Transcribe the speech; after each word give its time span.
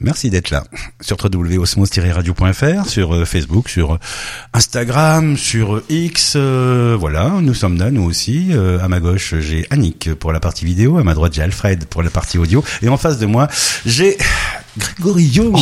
Merci 0.00 0.30
d'être 0.30 0.50
là 0.50 0.62
sur 1.00 1.16
www.osmos-radio.fr, 1.22 2.88
sur 2.88 3.14
euh, 3.14 3.24
Facebook, 3.24 3.68
sur 3.68 3.94
euh, 3.94 3.98
Instagram, 4.52 5.36
sur 5.36 5.76
euh, 5.76 5.84
X. 5.88 6.36
voilà, 6.36 7.32
nous 7.42 7.54
sommes 7.54 7.78
là, 7.78 7.90
nous 7.90 8.04
aussi. 8.04 8.52
à 8.52 8.86
ma 8.88 9.00
gauche, 9.00 9.34
j'ai 9.40 9.66
Annick 9.70 10.14
pour 10.14 10.32
la 10.32 10.38
partie 10.38 10.64
vidéo. 10.64 10.98
À 10.98 11.02
ma 11.02 11.14
droite, 11.14 11.32
j'ai 11.34 11.42
Alfred 11.42 11.84
pour 11.86 12.04
la 12.04 12.10
partie 12.10 12.38
audio. 12.38 12.62
Et 12.82 12.88
en 12.88 12.96
face 12.96 13.18
de 13.18 13.26
moi, 13.26 13.48
j'ai 13.84 14.16
Grégory 14.78 15.24
Young. 15.24 15.56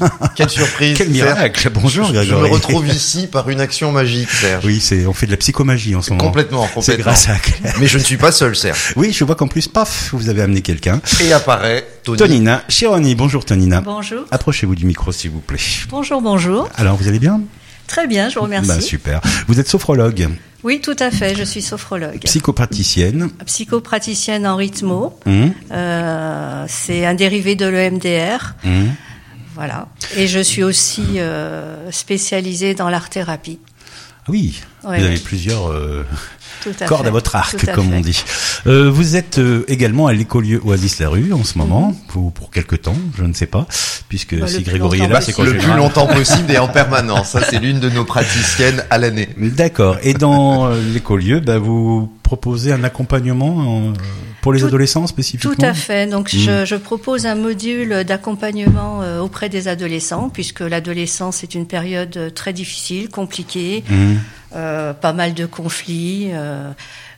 Oh, 0.00 0.06
quelle 0.36 0.50
surprise. 0.50 0.96
Quel 0.96 1.10
miracle. 1.10 1.70
Bonjour 1.70 2.10
Grégory. 2.10 2.26
Je 2.28 2.34
me 2.34 2.52
retrouve 2.52 2.88
ici 2.88 3.26
par 3.26 3.48
une 3.48 3.60
action 3.60 3.92
magique, 3.92 4.30
Serge. 4.30 4.64
Oui, 4.64 4.80
c'est, 4.80 5.06
on 5.06 5.12
fait 5.12 5.26
de 5.26 5.30
la 5.30 5.36
psychomagie 5.36 5.94
en 5.94 6.02
ce 6.02 6.10
moment. 6.10 6.24
Complètement, 6.24 6.66
complètement. 6.66 6.82
C'est 6.82 6.96
grâce 6.96 7.28
à 7.28 7.36
Claire. 7.36 7.74
Mais 7.80 7.86
je 7.86 7.98
ne 7.98 8.02
suis 8.02 8.16
pas 8.16 8.32
seul, 8.32 8.56
Serge. 8.56 8.94
Oui, 8.96 9.12
je 9.12 9.24
vois 9.24 9.36
qu'en 9.36 9.48
plus, 9.48 9.68
paf, 9.68 10.10
vous 10.12 10.28
avez 10.28 10.42
amené 10.42 10.62
quelqu'un. 10.62 11.00
Et 11.22 11.32
apparaît 11.32 11.86
Tony. 12.02 12.18
Tonina 12.18 12.64
Chironi. 12.68 13.14
Bonjour 13.14 13.44
Tonina. 13.44 13.80
Bonjour. 13.80 14.24
Approchez-vous 14.30 14.74
du 14.74 14.86
micro, 14.86 15.12
s'il 15.12 15.30
vous 15.30 15.40
plaît. 15.40 15.58
Bonjour, 15.90 16.20
bonjour. 16.20 16.68
Alors, 16.76 16.96
vous 16.96 17.08
allez 17.08 17.18
bien? 17.18 17.40
Très 17.86 18.06
bien, 18.06 18.28
je 18.28 18.36
vous 18.36 18.42
remercie. 18.42 18.68
Bah, 18.68 18.80
super. 18.80 19.20
Vous 19.46 19.60
êtes 19.60 19.68
sophrologue. 19.68 20.30
Oui, 20.64 20.80
tout 20.80 20.96
à 20.98 21.10
fait, 21.10 21.34
je 21.36 21.44
suis 21.44 21.60
sophrologue. 21.62 22.20
Psychopraticienne. 22.24 23.28
Psychopraticienne 23.46 24.46
en 24.46 24.56
rythmo. 24.56 25.18
Hum, 25.26 25.52
Euh, 25.70 26.64
c'est 26.68 27.04
un 27.04 27.14
dérivé 27.14 27.54
de 27.54 27.66
l'EMDR. 27.66 28.54
hum. 28.64 28.88
Voilà. 29.54 29.86
Et 30.16 30.26
je 30.26 30.40
suis 30.40 30.64
aussi 30.64 31.04
euh, 31.20 31.90
spécialisée 31.92 32.74
dans 32.74 32.88
l'art-thérapie. 32.90 33.60
Ah 34.26 34.30
Oui, 34.30 34.60
Ouais, 34.82 34.98
vous 34.98 35.04
avez 35.04 35.18
plusieurs 35.18 35.70
euh, 35.70 36.04
à 36.80 36.86
cordes 36.86 37.02
fait. 37.02 37.08
à 37.08 37.10
votre 37.12 37.36
arc, 37.36 37.68
à 37.68 37.72
comme 37.72 37.90
fait. 37.90 37.96
on 37.96 38.00
dit. 38.00 38.22
Euh, 38.66 38.90
vous 38.90 39.16
êtes 39.16 39.38
euh, 39.38 39.64
également 39.68 40.06
à 40.06 40.12
l'écolieu 40.12 40.60
Oasis 40.64 40.98
la 41.00 41.08
rue 41.08 41.32
en 41.32 41.44
ce 41.44 41.58
moment, 41.58 41.88
Mhm. 42.14 42.22
ou 42.22 42.30
pour 42.30 42.50
quelque 42.50 42.76
temps, 42.76 42.96
je 43.18 43.24
ne 43.24 43.32
sais 43.34 43.46
pas, 43.46 43.66
puisque 44.08 44.38
Bah, 44.38 44.46
si 44.46 44.62
Grégory 44.62 45.00
est 45.02 45.08
là, 45.08 45.20
c'est 45.20 45.36
Le 45.38 45.56
plus 45.56 45.72
longtemps 45.76 46.06
possible 46.06 46.50
et 46.50 46.58
en 46.58 46.68
permanence. 46.80 47.30
Ça, 47.30 47.40
c'est 47.48 47.58
l'une 47.58 47.80
de 47.80 47.90
nos 47.90 48.04
praticiennes 48.04 48.84
à 48.90 48.98
l'année. 48.98 49.28
D'accord. 49.36 49.98
Et 50.02 50.14
dans 50.14 50.66
euh, 50.66 50.80
l'écolieu, 50.92 51.40
bah, 51.40 51.58
vous 51.58 52.10
proposez 52.36 52.72
un 52.72 52.82
accompagnement 52.84 53.86
euh, 53.88 53.92
pour 54.42 54.52
les 54.52 54.60
Tout- 54.60 54.66
adolescents 54.66 55.06
spécifiquement 55.06 55.54
Tout 55.54 55.64
à 55.64 55.72
fait. 55.74 56.06
Donc, 56.06 56.32
Mm. 56.32 56.38
je, 56.38 56.64
je 56.64 56.74
propose 56.76 57.26
un 57.26 57.34
module 57.36 58.04
d'accompagnement 58.04 59.02
euh, 59.02 59.20
auprès 59.20 59.48
des 59.48 59.68
adolescents, 59.68 60.28
puisque 60.30 60.60
l'adolescence 60.60 61.42
est 61.44 61.54
une 61.54 61.66
période 61.66 62.32
très 62.34 62.52
difficile, 62.52 63.08
compliquée, 63.08 63.84
Hum. 63.90 64.18
euh, 64.56 64.92
pas 64.92 65.12
mal 65.12 65.34
de 65.34 65.46
conflits, 65.46 66.30
euh, 66.32 66.70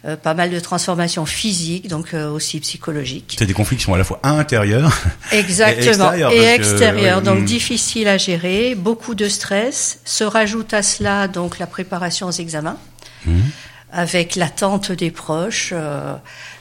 euh, 0.06 0.17
pas 0.17 0.34
mal 0.34 0.50
de 0.50 0.61
transformations 0.61 1.27
physiques, 1.27 1.89
donc 1.89 2.12
euh, 2.14 2.30
aussi 2.30 2.61
psychologiques. 2.61 3.36
C'est 3.39 3.47
des 3.47 3.55
conflits 3.55 3.77
qui 3.78 3.84
sont 3.84 3.95
à 3.95 3.98
la 3.98 4.05
fois 4.05 4.20
intérieurs 4.23 4.92
Exactement. 5.33 6.12
Et 6.12 6.20
parce 6.23 6.34
que, 6.34 6.55
extérieur, 6.55 7.19
oui, 7.19 7.25
donc 7.25 7.41
mm. 7.41 7.45
difficile 7.45 8.08
à 8.08 8.19
gérer, 8.19 8.75
beaucoup 8.77 9.14
de 9.14 9.28
stress. 9.28 9.98
Se 10.05 10.25
rajoute 10.25 10.73
à 10.75 10.83
cela 10.83 11.27
donc 11.28 11.58
la 11.58 11.67
préparation 11.67 12.27
aux 12.28 12.39
examens, 12.45 12.77
Mhm. 13.27 13.42
Avec 13.98 14.36
l'attente 14.36 14.92
des 14.92 15.11
proches. 15.11 15.70
euh, 15.72 16.14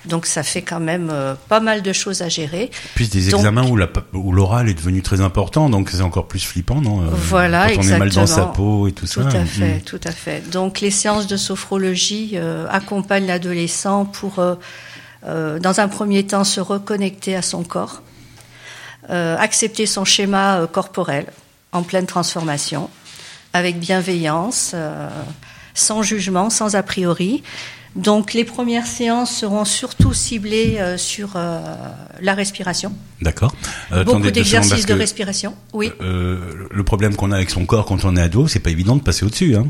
donc 0.06 0.26
ça 0.26 0.42
fait 0.44 0.62
quand 0.62 0.80
même 0.80 1.10
euh, 1.12 1.34
pas 1.50 1.60
mal 1.60 1.82
de 1.82 1.92
choses 1.92 2.22
à 2.22 2.30
gérer. 2.30 2.72
Puis 2.96 3.08
des 3.10 3.30
Donc- 3.32 3.40
examens 3.42 3.66
où 4.14 4.32
l'oral 4.32 4.70
est 4.70 4.74
devenu 4.74 5.02
très 5.02 5.20
important, 5.20 5.70
donc 5.70 5.90
c'est 5.90 6.02
encore 6.02 6.28
plus 6.28 6.40
flippant, 6.46 6.80
non 6.80 7.02
Euh, 7.02 7.06
Voilà, 7.12 7.68
Quand 7.72 7.80
on 7.80 7.84
est 7.84 7.98
mal 8.00 8.10
dans 8.12 8.26
sa 8.28 8.46
peau 8.46 8.88
et 8.88 8.94
tout, 8.94 9.06
Tout 9.06 9.22
ça. 9.22 9.28
à 9.28 9.46
fait, 9.46 9.74
Hum. 9.76 9.82
tout 9.82 10.00
à 10.06 10.12
fait. 10.12 10.50
Donc 10.50 10.80
les 10.80 10.92
séances 10.92 11.28
de 11.28 11.36
sophrologie 11.38 12.38
accompagnent 12.70 13.26
l'adolescent 13.28 14.06
pour, 14.06 14.36
dans 15.26 15.80
un 15.80 15.88
premier 15.90 16.26
temps, 16.26 16.44
se 16.46 16.62
reconnecter 16.62 17.36
à 17.36 17.42
son 17.42 17.64
corps, 17.64 18.02
accepter 19.10 19.86
son 19.88 20.06
schéma 20.06 20.68
corporel 20.72 21.26
en 21.72 21.82
pleine 21.84 22.06
transformation, 22.06 22.90
avec 23.54 23.80
bienveillance, 23.80 24.76
sans 25.76 26.02
jugement, 26.02 26.50
sans 26.50 26.76
a 26.76 26.82
priori. 26.82 27.44
Donc 27.96 28.34
les 28.34 28.44
premières 28.44 28.88
séances 28.88 29.32
seront 29.34 29.64
surtout 29.64 30.14
ciblées 30.14 30.78
euh, 30.80 30.98
sur 30.98 31.30
euh, 31.38 31.62
la 32.20 32.34
respiration, 32.34 32.92
D'accord. 33.22 33.56
Euh, 33.94 34.04
beaucoup 34.04 34.32
d'exercices 34.32 34.86
de 34.86 34.94
respiration. 34.94 35.56
Oui. 35.72 35.94
euh, 36.02 36.40
le 36.72 36.84
problème 36.84 37.16
qu'on 37.16 37.32
a 37.32 37.36
avec 37.38 37.50
son 37.52 37.66
corps 37.66 37.86
quand 37.86 38.04
on 38.04 38.18
est 38.18 38.22
ado, 38.22 38.48
c'est 38.50 38.60
pas 38.60 38.72
évident 38.72 38.98
de 38.98 39.02
passer 39.02 39.24
au-dessus. 39.26 39.56
Hein. 39.56 39.68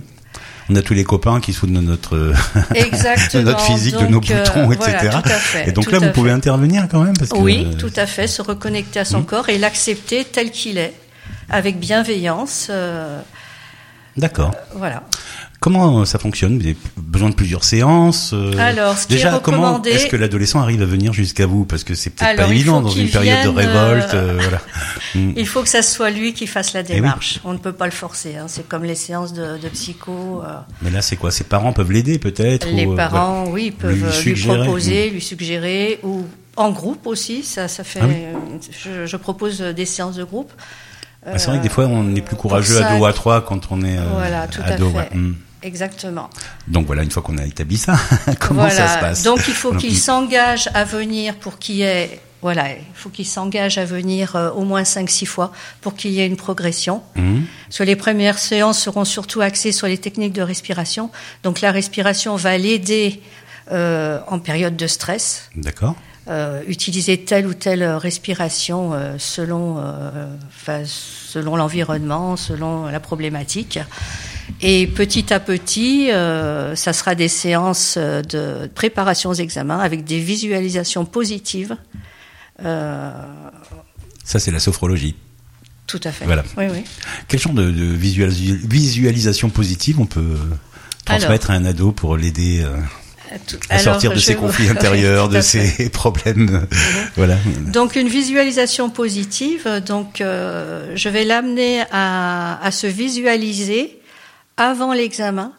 On 0.70 0.76
a 0.76 0.82
tous 0.82 0.96
les 0.96 1.04
copains 1.04 1.40
qui 1.40 1.52
de 1.54 1.68
notre, 1.68 2.34
Exactement. 2.74 3.44
notre 3.44 3.62
physique, 3.62 3.96
de 3.98 4.08
nos 4.08 4.18
euh, 4.18 4.22
boutons, 4.44 4.72
etc. 4.72 4.98
voilà, 5.04 5.22
tout 5.22 5.30
à 5.30 5.34
fait, 5.34 5.70
et 5.70 5.72
donc 5.72 5.86
tout 5.86 5.92
là, 5.92 6.00
vous 6.00 6.10
pouvez 6.12 6.32
fait. 6.32 6.36
intervenir 6.36 6.88
quand 6.90 7.04
même 7.04 7.16
parce 7.16 7.30
que, 7.30 7.38
Oui, 7.38 7.68
tout 7.78 7.94
à 7.96 8.08
fait, 8.08 8.26
se 8.26 8.42
reconnecter 8.42 9.00
à 9.02 9.06
son 9.06 9.20
Hmm. 9.20 9.26
corps 9.26 9.50
et 9.50 9.60
l'accepter 9.60 10.26
tel 10.26 10.50
qu'il 10.50 10.80
est, 10.80 10.94
avec 11.52 11.80
bienveillance. 11.80 12.70
euh, 12.72 13.22
D'accord. 14.18 14.56
voilà. 14.76 15.04
Comment 15.66 16.06
ça 16.06 16.20
fonctionne? 16.20 16.60
Vous 16.60 16.64
avez 16.64 16.78
besoin 16.96 17.32
de 17.32 17.34
plusieurs 17.34 17.64
séances 17.64 18.34
euh, 18.36 18.52
Alors, 18.60 18.96
ce 18.96 19.08
qui 19.08 19.14
Déjà, 19.14 19.40
comment 19.44 19.82
est-ce 19.82 20.06
que 20.06 20.16
l'adolescent 20.16 20.62
arrive 20.62 20.84
à 20.84 20.86
venir 20.86 21.12
jusqu'à 21.12 21.48
vous? 21.48 21.66
Parce 21.66 21.84
que 21.84 21.96
c'est 21.96 22.12
peut-être 22.12 22.38
pas 22.38 22.48
évident 22.48 22.82
dans 22.82 22.92
une 22.92 23.10
période 23.10 23.44
de 23.46 23.50
révolte. 23.50 24.14
euh, 24.14 24.34
euh, 24.34 24.40
voilà. 24.40 24.62
Mm. 25.16 25.32
Il 25.38 25.48
faut 25.48 25.62
que 25.64 25.70
ça 25.70 25.82
soit 25.82 26.10
lui 26.10 26.34
qui 26.34 26.46
fasse 26.46 26.74
la 26.74 26.82
Eh 26.82 26.84
oui. 26.90 26.96
démarche. 26.96 27.40
On 27.46 27.54
ne 27.54 27.58
peut 27.58 27.72
pas 27.72 27.86
le 27.86 27.92
forcer. 27.92 28.36
hein. 28.36 28.48
C'est 28.48 28.68
comme 28.68 28.84
les 28.84 28.96
séances 28.96 29.32
de, 29.32 29.58
de 29.58 29.70
psycho. 29.70 30.42
euh, 30.44 30.58
Mais 30.82 30.90
là, 30.92 31.02
c'est 31.02 31.16
quoi? 31.16 31.32
Ses 31.32 31.46
parents 31.46 31.72
peuvent 31.72 31.90
l'aider 31.92 32.20
peut-être 32.20 32.68
les 32.68 32.86
ou, 32.86 32.96
parents, 32.96 33.46
oui, 33.48 33.72
peuvent 33.72 33.94
Lui 34.26 34.34
proposer, 34.36 35.10
lui 35.10 35.22
suggérer, 35.22 36.00
ou 36.04 36.26
en 36.58 36.70
groupe 36.72 37.08
aussi. 37.08 37.44
Ça, 37.44 37.70
ça 37.70 37.86
fait. 37.86 38.02
Ah 38.04 38.08
oui. 38.08 38.26
je, 38.84 39.06
je 39.06 39.16
propose 39.18 39.62
des 39.62 39.86
séances 39.86 40.18
de 40.18 40.26
groupe. 40.26 40.52
Ah, 41.26 41.38
c'est 41.40 41.48
vrai 41.48 41.58
que 41.60 41.64
des 41.64 41.70
fois, 41.70 41.86
on 41.86 42.14
est 42.14 42.22
plus 42.22 42.36
courageux 42.36 42.84
à 42.84 42.92
deux 42.94 43.00
ou 43.00 43.06
à 43.06 43.14
trois 43.14 43.40
quand 43.42 43.72
on 43.72 43.82
est 43.84 43.98
euh, 43.98 44.04
Voilà, 44.12 44.48
tout 44.48 44.62
à 44.62 44.76
fait. 44.76 44.84
ouais. 44.84 45.10
Mm. 45.14 45.34
Exactement. 45.66 46.30
Donc 46.68 46.86
voilà, 46.86 47.02
une 47.02 47.10
fois 47.10 47.24
qu'on 47.24 47.40
a 47.40 47.46
établi 47.46 47.78
ça, 47.78 47.98
comment 48.40 48.62
voilà. 48.62 48.88
ça 48.88 48.96
se 48.96 49.00
passe 49.00 49.24
Donc 49.24 49.48
il 49.48 49.54
faut 49.54 49.74
qu'il 49.74 49.98
s'engage 49.98 50.70
à 50.76 50.84
venir 50.84 51.36
pour 51.36 51.58
qu'il 51.58 51.76
y 51.76 51.82
ait 51.82 52.22
voilà, 52.46 52.74
il 52.74 52.84
faut 52.94 53.10
qu'il 53.10 53.26
s'engage 53.26 53.80
à 53.80 53.86
venir 53.86 54.36
euh, 54.36 54.52
au 54.52 54.66
moins 54.66 54.84
5-6 54.84 55.26
fois 55.26 55.52
pour 55.82 55.96
qu'il 55.96 56.12
y 56.12 56.20
ait 56.20 56.28
une 56.28 56.38
progression. 56.38 57.02
Mm. 57.16 57.40
Parce 57.66 57.80
que 57.80 57.84
les 57.84 57.96
premières 57.96 58.38
séances 58.38 58.80
seront 58.80 59.04
surtout 59.04 59.42
axées 59.42 59.72
sur 59.72 59.88
les 59.88 59.98
techniques 59.98 60.34
de 60.34 60.44
respiration. 60.44 61.10
Donc 61.42 61.62
la 61.62 61.72
respiration 61.72 62.36
va 62.36 62.56
l'aider 62.60 63.20
euh, 63.72 64.20
en 64.28 64.38
période 64.38 64.76
de 64.76 64.86
stress. 64.86 65.50
D'accord. 65.56 65.96
Euh, 66.28 66.62
utiliser 66.68 67.18
telle 67.18 67.48
ou 67.48 67.56
telle 67.56 67.84
respiration 67.84 68.92
selon, 69.18 69.84
enfin, 70.48 70.84
selon 70.86 71.56
l'environnement, 71.56 72.38
selon 72.38 72.86
la 72.86 73.00
problématique. 73.00 73.80
Et 74.62 74.88
petit 74.88 75.34
à 75.34 75.40
petit, 75.40 76.12
euh, 76.12 76.76
ça 76.76 76.94
sera 76.94 77.16
des 77.16 77.28
séances 77.28 77.96
euh, 77.98 78.22
de 78.22 78.68
préparation 78.68 79.32
aux 79.32 79.34
examens 79.36 79.80
avec 79.80 80.04
des 80.04 80.20
visualisations 80.20 81.06
positives. 81.06 81.76
Euh, 82.64 83.12
Ça, 84.24 84.40
c'est 84.40 84.52
la 84.52 84.60
sophrologie. 84.60 85.16
tout 85.88 86.00
à 86.04 86.12
fait. 86.12 86.26
Voilà. 86.26 86.44
Oui, 86.58 86.66
oui. 86.72 86.84
Quel 87.28 87.40
genre 87.40 87.54
de, 87.54 87.70
de 87.72 87.96
visualis- 87.96 88.60
visualisation 88.68 89.50
positive 89.50 90.00
on 90.00 90.06
peut 90.06 90.36
transmettre 91.06 91.52
à 91.52 91.54
un 91.54 91.66
ado 91.66 91.92
pour 91.92 92.18
l'aider 92.18 92.62
euh, 92.64 92.78
à 93.70 93.78
sortir 93.80 94.12
de 94.14 94.20
ses 94.20 94.36
conflits 94.36 94.70
intérieurs, 94.76 95.28
de 95.30 95.42
ses 95.42 95.90
problèmes 95.94 96.62
euh, 96.72 96.76
Voilà. 97.18 97.38
Donc 97.68 97.96
une 97.96 98.08
visualisation 98.08 98.90
positive, 98.90 99.68
donc 99.86 100.18
je 100.20 101.10
vais 101.10 101.26
l'amener 101.26 101.84
à, 101.92 102.60
à 102.64 102.72
se 102.72 102.88
visualiser 102.88 103.95
avant 104.58 104.94
l'examen, 104.94 105.52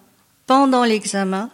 pendant 0.47 0.85
l'examen, 0.85 1.51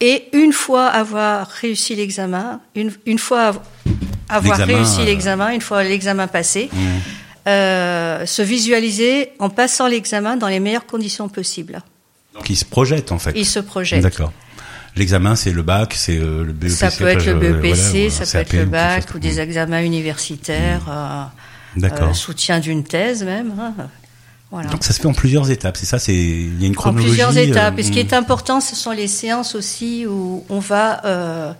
et 0.00 0.28
une 0.32 0.52
fois 0.52 0.86
avoir 0.86 1.48
réussi 1.48 1.94
l'examen, 1.94 2.60
une, 2.74 2.92
une 3.06 3.18
fois 3.18 3.40
av- 3.48 3.60
avoir 4.28 4.58
réussi 4.58 5.00
euh, 5.00 5.04
l'examen, 5.04 5.50
une 5.50 5.60
fois 5.60 5.82
l'examen 5.84 6.26
passé, 6.26 6.68
euh, 7.46 8.26
se 8.26 8.42
visualiser 8.42 9.30
en 9.38 9.48
passant 9.50 9.86
l'examen 9.86 10.36
dans 10.36 10.48
les 10.48 10.60
meilleures 10.60 10.86
conditions 10.86 11.28
possibles. 11.28 11.80
Donc 12.34 12.50
il 12.50 12.56
se 12.56 12.64
projette 12.64 13.12
en 13.12 13.18
fait. 13.18 13.32
Il 13.36 13.46
se 13.46 13.60
projette. 13.60 14.02
D'accord. 14.02 14.32
L'examen, 14.96 15.36
c'est 15.36 15.52
le 15.52 15.62
bac, 15.62 15.92
c'est 15.94 16.16
euh, 16.18 16.42
le 16.42 16.52
BEPC. 16.52 16.74
Ça 16.76 16.90
peut 16.90 17.06
être 17.06 17.26
le 17.26 17.34
BEPC, 17.34 18.08
voilà, 18.08 18.10
ça 18.10 18.24
peut 18.26 18.38
être 18.38 18.52
le 18.54 18.64
bac 18.64 19.04
ou 19.14 19.18
des 19.18 19.40
examens 19.40 19.82
universitaires, 19.82 20.86
euh, 20.88 21.22
D'accord. 21.76 22.08
euh, 22.08 22.12
soutien 22.14 22.60
d'une 22.60 22.82
thèse 22.82 23.22
même. 23.22 23.52
hein. 23.60 23.74
Voilà. 24.50 24.70
Donc 24.70 24.84
ça 24.84 24.92
se 24.92 25.00
fait 25.00 25.06
en 25.08 25.12
plusieurs 25.12 25.50
étapes, 25.50 25.76
c'est 25.76 25.86
ça 25.86 25.98
C'est 25.98 26.14
il 26.14 26.60
y 26.60 26.64
a 26.64 26.66
une 26.68 26.72
En 26.72 26.76
chronologie. 26.76 27.08
plusieurs 27.08 27.36
étapes. 27.36 27.74
euh, 27.74 27.78
Et 27.78 27.82
ce 27.82 27.90
qui 27.90 27.98
est 27.98 28.12
mm. 28.12 28.14
important, 28.14 28.60
ce 28.60 28.76
sont 28.76 28.92
les 28.92 29.08
séances 29.08 29.54
aussi 29.56 30.06
où 30.06 30.44
on 30.48 30.60
va, 30.60 31.04
euh, 31.04 31.52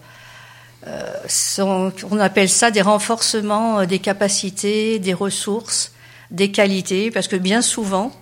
euh, 0.87 1.13
sont- 1.29 1.93
on 2.11 2.19
appelle 2.21 2.49
ça 2.49 2.71
des 2.71 2.83
renforcements 2.83 3.81
euh, 3.81 3.87
des 3.87 3.99
capacités, 3.99 4.99
des 5.01 5.15
ressources, 5.15 5.93
des 6.31 6.53
qualités, 6.53 7.11
parce 7.11 7.27
que 7.29 7.37
bien 7.37 7.61
souvent, 7.61 8.13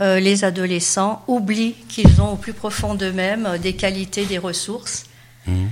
euh, 0.00 0.20
les 0.20 0.44
adolescents 0.44 1.22
oublient 1.26 1.74
qu'ils 1.88 2.20
ont 2.20 2.32
au 2.32 2.36
plus 2.36 2.52
profond 2.52 2.94
d'eux-mêmes 2.94 3.58
des 3.60 3.74
qualités, 3.74 4.26
des 4.26 4.38
ressources. 4.38 5.04
Mhm. 5.48 5.70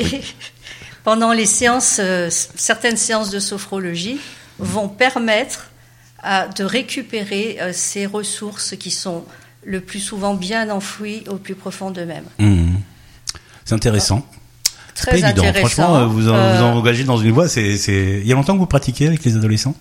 Et 0.00 0.20
pendant 1.04 1.32
les 1.32 1.46
séances, 1.46 1.98
euh, 2.00 2.28
certaines 2.30 2.96
séances 2.96 3.30
de 3.30 3.38
sophrologie, 3.38 4.18
vont 4.58 4.88
permettre 4.88 5.70
à- 6.24 6.48
de 6.48 6.64
récupérer 6.64 7.58
euh, 7.60 7.70
ces 7.72 8.06
ressources 8.06 8.74
qui 8.76 8.90
sont 8.90 9.24
le 9.64 9.80
plus 9.80 10.00
souvent 10.00 10.34
bien 10.34 10.70
enfouies 10.70 11.22
au 11.28 11.36
plus 11.36 11.54
profond 11.54 11.90
d'eux-mêmes. 11.90 12.24
Mhm. 12.38 12.80
C'est 13.64 13.74
intéressant. 13.74 14.26
C'est 14.94 15.06
Très 15.06 15.20
pas 15.20 15.28
évident. 15.28 15.42
intéressant. 15.48 15.68
Franchement, 15.68 15.96
euh, 15.96 16.06
vous 16.06 16.28
en, 16.28 16.34
Euh, 16.34 16.56
vous 16.56 16.62
en 16.64 16.72
engagez 16.76 17.04
dans 17.04 17.16
une 17.18 17.32
voie. 17.32 17.48
C'est, 17.48 17.76
c'est. 17.78 18.20
Il 18.20 18.26
y 18.26 18.32
a 18.32 18.34
longtemps 18.36 18.54
que 18.54 18.58
vous 18.58 18.66
pratiquez 18.66 19.06
avec 19.06 19.24
les 19.24 19.36
adolescents? 19.36 19.74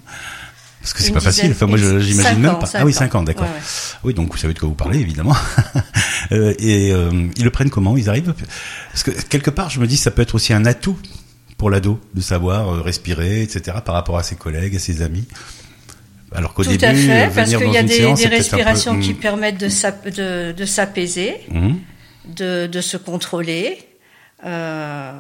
Parce 0.82 0.94
que 0.94 1.02
c'est 1.02 1.10
Une 1.10 1.14
pas 1.14 1.22
facile. 1.22 1.52
Enfin, 1.52 1.66
moi, 1.68 1.78
j'imagine 1.78 2.40
même 2.40 2.52
ans, 2.52 2.56
pas. 2.56 2.66
cinq 2.66 2.80
ah 2.82 2.86
oui, 2.86 2.94
ans. 2.94 2.98
5 2.98 3.16
ans, 3.16 3.24
d'accord. 3.24 3.44
Ouais, 3.44 3.50
ouais. 3.50 3.62
Oui, 4.04 4.14
donc 4.14 4.32
vous 4.32 4.38
savez 4.38 4.54
de 4.54 4.60
quoi 4.60 4.68
vous 4.68 4.76
parlez, 4.76 5.00
évidemment. 5.00 5.36
Euh, 6.32 6.54
et 6.58 6.92
euh, 6.94 7.28
ils 7.36 7.44
le 7.44 7.50
prennent 7.52 7.70
comment? 7.70 7.98
Ils 7.98 8.10
arrivent? 8.10 8.34
Parce 8.92 9.04
que 9.04 9.12
quelque 9.12 9.50
part, 9.52 9.70
je 9.70 9.80
me 9.82 9.86
dis, 9.88 9.98
ça 9.98 10.10
peut 10.10 10.22
être 10.22 10.36
aussi 10.36 10.54
un 10.54 10.66
atout 10.66 10.98
pour 11.58 11.70
l'ado 11.70 12.00
de 12.16 12.22
savoir 12.22 12.70
euh, 12.74 12.82
respirer, 12.82 13.44
etc. 13.44 13.78
Par 13.86 13.94
rapport 13.94 14.18
à 14.18 14.24
ses 14.24 14.36
collègues, 14.36 14.76
à 14.78 14.80
ses 14.80 15.02
amis. 15.02 15.26
Alors 16.36 16.54
qu'au 16.54 16.64
Tout 16.64 16.72
début, 16.72 16.86
à 16.86 16.94
fait, 16.96 17.26
euh, 17.28 17.30
parce 17.36 17.54
qu'il 17.56 17.72
y 17.72 17.78
a 17.78 17.84
des, 17.84 17.94
séance, 17.94 18.22
peu- 18.24 18.30
respirations 18.30 19.00
qui 19.00 19.10
Mhm. 19.12 19.16
permettent 19.20 19.60
de 19.60 19.70
s'ap- 19.70 20.08
de, 20.10 20.52
de 20.52 20.66
s'apaiser, 20.66 21.36
Mhm. 21.52 21.76
de, 22.36 22.68
de 22.68 22.82
se 22.82 22.98
contrôler, 22.98 23.78
euh, 24.46 25.12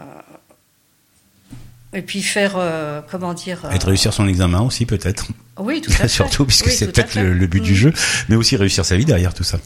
et 1.94 2.01
puis 2.01 2.24
faire, 2.24 2.54
euh, 2.57 3.01
comment 3.12 3.33
dire... 3.36 3.69
Et 3.74 3.77
de 3.77 3.86
réussir 3.86 4.12
son 4.13 4.27
examen 4.27 4.62
aussi, 4.62 4.86
peut-être. 4.86 5.27
Oui, 5.60 5.81
tout 5.81 5.92
à 5.92 5.95
fait. 5.95 6.07
Surtout, 6.07 6.45
puisque 6.45 6.65
Oui, 6.68 6.71
c'est 6.71 6.92
peut-être 6.92 7.15
le, 7.15 7.33
le 7.33 7.48
but 7.48 7.62
du 7.62 7.71
Mhm. 7.71 7.77
jeu, 7.77 7.94
mais 8.30 8.36
aussi 8.36 8.56
réussir 8.57 8.83
sa 8.83 8.95
vie 8.98 9.06
derrière 9.06 9.33
tout 9.33 9.44
ça. 9.44 9.60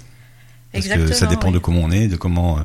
Parce 0.73 0.83
Exactement. 0.85 1.07
que 1.09 1.15
ça 1.15 1.25
dépend 1.27 1.47
oui. 1.47 1.53
de 1.53 1.59
comment 1.59 1.81
on 1.83 1.91
est, 1.91 2.07
de 2.07 2.17
comment... 2.17 2.59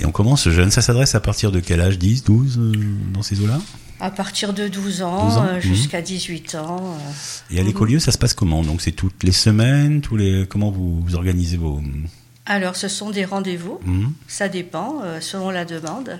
Et 0.00 0.04
on 0.04 0.10
commence 0.10 0.48
jeune. 0.48 0.72
Ça 0.72 0.82
s'adresse 0.82 1.14
à 1.14 1.20
partir 1.20 1.52
de 1.52 1.60
quel 1.60 1.80
âge 1.80 1.96
10, 1.98 2.24
12, 2.24 2.58
euh, 2.58 2.72
dans 3.14 3.22
ces 3.22 3.40
eaux-là? 3.40 3.60
À 4.00 4.10
partir 4.10 4.52
de 4.52 4.68
12 4.68 5.02
ans, 5.02 5.26
12 5.28 5.36
ans, 5.38 5.46
euh, 5.46 5.54
mhm. 5.56 5.60
jusqu'à 5.60 6.02
18 6.02 6.54
ans. 6.54 6.94
euh. 6.94 7.54
Et 7.54 7.58
à 7.58 7.62
l'écolieu, 7.62 7.98
ça 7.98 8.12
se 8.12 8.18
passe 8.18 8.34
comment 8.34 8.62
Donc 8.62 8.80
c'est 8.80 8.92
toutes 8.92 9.22
les 9.24 9.32
semaines, 9.32 10.00
tous 10.00 10.16
les... 10.16 10.46
Comment 10.48 10.70
vous, 10.70 11.00
vous 11.00 11.14
organisez 11.16 11.56
vos... 11.56 11.82
Alors, 12.46 12.76
ce 12.76 12.88
sont 12.88 13.10
des 13.10 13.24
rendez-vous. 13.24 13.78
Mhm. 13.84 14.12
Ça 14.26 14.48
dépend, 14.48 15.00
euh, 15.04 15.20
selon 15.20 15.50
la 15.50 15.64
demande. 15.64 16.18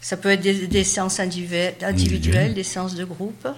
Ça 0.00 0.16
peut 0.16 0.30
être 0.30 0.40
des, 0.42 0.66
des 0.66 0.84
séances 0.84 1.20
individuelles, 1.20 2.54
des 2.54 2.62
séances 2.62 2.94
de 2.94 3.04
groupe. 3.04 3.48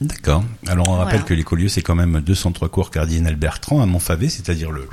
D'accord. 0.00 0.42
Alors 0.66 0.88
on 0.88 0.92
rappelle 0.92 1.20
Voilà. 1.20 1.24
que 1.26 1.34
l'écolieu, 1.34 1.68
c'est 1.68 1.82
quand 1.82 1.94
même 1.94 2.20
203 2.20 2.68
cours 2.70 2.90
Cardinal 2.90 3.36
Bertrand 3.36 3.80
à 3.80 3.86
Montfavet, 3.86 4.28
c'est-à-dire 4.28 4.70
le 4.70 4.88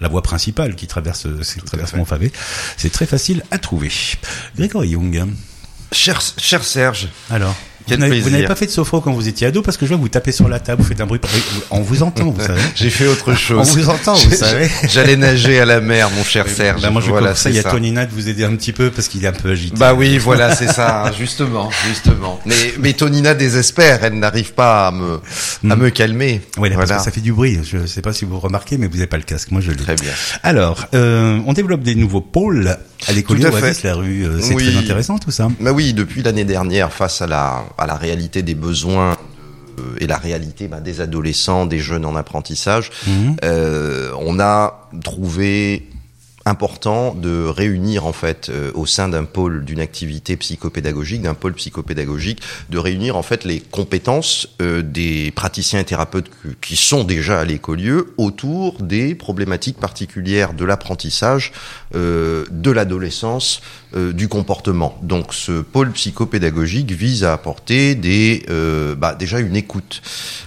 la 0.00 0.08
voie 0.08 0.22
principale 0.22 0.76
qui 0.76 0.86
traverse, 0.86 1.26
qui 1.42 1.60
traverse. 1.60 1.94
Montfavet. 1.94 2.30
C'est 2.76 2.90
très 2.92 3.06
facile 3.06 3.42
à 3.50 3.58
trouver. 3.58 3.90
Grégory 4.56 4.90
Young, 4.90 5.26
Cher, 5.92 6.20
cher 6.20 6.62
Serge, 6.62 7.08
alors 7.30 7.54
Quel 7.88 7.98
vous 7.98 8.02
n'avez- 8.04 8.16
vous 8.16 8.22
plaisir. 8.22 8.32
n'avez 8.38 8.46
pas 8.48 8.54
fait 8.56 8.66
de 8.66 8.70
sophro 8.70 9.00
quand 9.00 9.12
vous 9.12 9.28
étiez 9.28 9.46
ado 9.46 9.62
parce 9.62 9.76
que 9.76 9.84
je 9.86 9.90
vois 9.90 9.96
que 9.98 10.02
vous 10.02 10.08
tapez 10.08 10.32
sur 10.32 10.48
la 10.48 10.60
table, 10.60 10.82
vous 10.82 10.88
faites 10.88 11.00
un 11.00 11.06
bruit. 11.06 11.20
On 11.70 11.80
vous 11.80 12.02
entend, 12.02 12.30
vous 12.30 12.40
savez. 12.40 12.60
j'ai 12.74 12.90
fait 12.90 13.06
autre 13.06 13.34
chose. 13.34 13.58
On 13.60 13.72
vous 13.76 13.88
entend, 13.88 14.14
vous 14.14 14.34
savez. 14.34 14.68
J'allais 14.88 15.16
nager 15.16 15.60
à 15.60 15.64
la 15.64 15.80
mer, 15.80 16.10
mon 16.10 16.24
cher 16.24 16.46
Serge. 16.48 16.82
Bah, 16.82 16.90
moi, 16.90 17.00
je 17.02 17.08
voilà, 17.10 17.34
ça. 17.34 17.50
Il 17.50 17.56
y 17.56 17.58
a 17.58 17.62
Nat 17.92 18.06
de 18.06 18.12
vous 18.12 18.28
aider 18.28 18.44
un 18.44 18.54
petit 18.56 18.72
peu 18.72 18.90
parce 18.90 19.08
qu'il 19.08 19.24
est 19.24 19.28
un 19.28 19.32
peu 19.32 19.50
agité. 19.50 19.76
Bah 19.76 19.94
oui, 19.94 20.18
voilà, 20.18 20.54
c'est 20.54 20.66
ça, 20.68 21.10
justement, 21.18 21.70
justement. 21.88 22.40
Mais, 22.44 22.54
mais 22.80 22.92
Tonina 22.92 23.34
désespère, 23.34 24.04
elle 24.04 24.18
n'arrive 24.18 24.52
pas 24.52 24.88
à 24.88 24.90
me, 24.90 25.14
à 25.70 25.76
Mm. 25.76 25.78
me 25.80 25.90
calmer. 25.90 26.40
Oui, 26.58 26.68
parce 26.70 26.74
voilà. 26.86 26.96
que 26.98 27.04
ça 27.04 27.10
fait 27.10 27.20
du 27.20 27.32
bruit. 27.32 27.58
Je 27.64 27.86
sais 27.86 28.02
pas 28.02 28.12
si 28.12 28.24
vous 28.24 28.38
remarquez, 28.38 28.76
mais 28.78 28.86
vous 28.86 28.94
n'avez 28.94 29.06
pas 29.06 29.16
le 29.16 29.22
casque. 29.22 29.50
Moi, 29.50 29.60
je 29.60 29.70
l'ai. 29.70 29.76
Très 29.76 29.94
bien. 29.94 30.10
Alors, 30.42 30.86
euh, 30.94 31.38
on 31.46 31.52
développe 31.52 31.82
des 31.82 31.94
nouveaux 31.94 32.20
pôles 32.20 32.76
à 33.06 33.12
l'école 33.12 33.38
fait. 33.40 33.84
la 33.84 33.94
rue. 33.94 34.24
euh, 34.26 34.38
c'est 34.40 34.54
Oui. 34.54 34.66
très 34.70 34.76
intéressant 34.78 35.18
tout 35.18 35.30
ça. 35.30 35.48
Bah 35.60 35.72
oui, 35.72 35.92
depuis 35.94 36.22
l'année 36.22 36.44
dernière, 36.44 36.92
face 36.92 37.22
à 37.22 37.26
la, 37.26 37.64
à 37.78 37.86
la 37.86 37.94
réalité 37.94 38.42
des 38.42 38.54
besoins 38.54 39.16
et 40.00 40.06
la 40.08 40.16
réalité 40.18 40.66
bah, 40.68 40.80
des 40.80 41.00
adolescents, 41.00 41.64
des 41.64 41.78
jeunes 41.78 42.04
en 42.04 42.16
apprentissage, 42.16 42.90
Mhm. 43.06 43.36
euh, 43.44 44.10
on 44.20 44.40
a 44.40 44.88
trouvé 45.04 45.88
important 46.48 47.14
de 47.14 47.44
réunir 47.44 48.06
en 48.06 48.12
fait 48.12 48.48
euh, 48.48 48.72
au 48.74 48.86
sein 48.86 49.08
d'un 49.08 49.24
pôle 49.24 49.64
d'une 49.64 49.80
activité 49.80 50.36
psychopédagogique, 50.36 51.22
d'un 51.22 51.34
pôle 51.34 51.54
psychopédagogique, 51.54 52.40
de 52.70 52.78
réunir 52.78 53.16
en 53.16 53.22
fait 53.22 53.44
les 53.44 53.60
compétences 53.60 54.48
euh, 54.60 54.82
des 54.82 55.30
praticiens 55.30 55.80
et 55.80 55.84
thérapeutes 55.84 56.30
qui 56.60 56.76
sont 56.76 57.04
déjà 57.04 57.40
à 57.40 57.44
l'écolieu 57.44 58.14
autour 58.16 58.82
des 58.82 59.14
problématiques 59.14 59.78
particulières 59.78 60.54
de 60.54 60.64
l'apprentissage, 60.64 61.52
euh, 61.94 62.44
de 62.50 62.70
l'adolescence, 62.70 63.60
du 64.12 64.28
comportement. 64.28 64.98
Donc 65.02 65.32
ce 65.32 65.62
pôle 65.62 65.92
psychopédagogique 65.92 66.92
vise 66.92 67.24
à 67.24 67.32
apporter 67.32 67.94
des 67.94 68.44
bah, 68.98 69.14
déjà 69.14 69.38
une 69.38 69.56
écoute. 69.56 70.02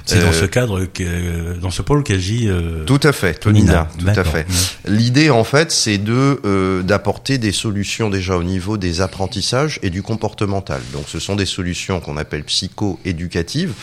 C'est 0.06 0.20
dans 0.20 0.32
ce 0.32 0.46
cadre, 0.46 0.86
que, 0.86 1.58
dans 1.58 1.72
ce 1.72 1.82
pôle 1.82 2.04
qu'agit 2.04 2.48
tout 2.86 3.00
à 3.02 3.12
fait, 3.12 3.34
Tonina, 3.40 3.88
tout 3.98 4.06
à 4.06 4.24
fait. 4.24 4.46
L'idée, 4.86 5.32
en 5.32 5.44
fait, 5.44 5.72
c'est 5.72 5.91
de 5.98 6.40
euh, 6.46 6.82
d'apporter 6.84 7.38
des 7.38 7.52
solutions 7.52 8.10
déjà 8.10 8.38
au 8.38 8.44
niveau 8.44 8.78
des 8.78 9.02
apprentissages 9.02 9.80
et 9.84 9.90
du 9.90 10.02
comportemental. 10.04 10.82
Donc, 10.94 11.04
ce 11.08 11.20
sont 11.20 11.36
des 11.36 11.46
solutions 11.46 12.00
qu'on 12.00 12.18
appelle 12.18 12.44
psycho-éducatives. 12.44 13.74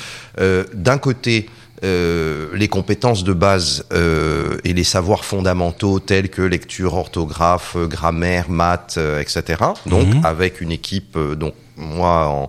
Euh, 0.41 0.65
D'un 0.75 0.99
côté, 0.99 1.49
euh, 1.85 2.49
les 2.55 2.69
compétences 2.69 3.23
de 3.25 3.33
base 3.33 3.85
euh, 3.93 4.59
et 4.65 4.73
les 4.73 4.85
savoirs 4.85 5.25
fondamentaux 5.25 6.01
tels 6.01 6.29
que 6.29 6.43
lecture, 6.43 6.95
orthographe, 6.95 7.77
grammaire, 7.77 8.51
maths, 8.51 8.97
euh, 8.99 9.21
etc. 9.21 9.63
Donc, 9.87 10.09
Mhm. 10.15 10.25
avec 10.25 10.61
une 10.61 10.73
équipe, 10.73 11.17
donc 11.37 11.55
moi 11.77 12.27
en 12.27 12.49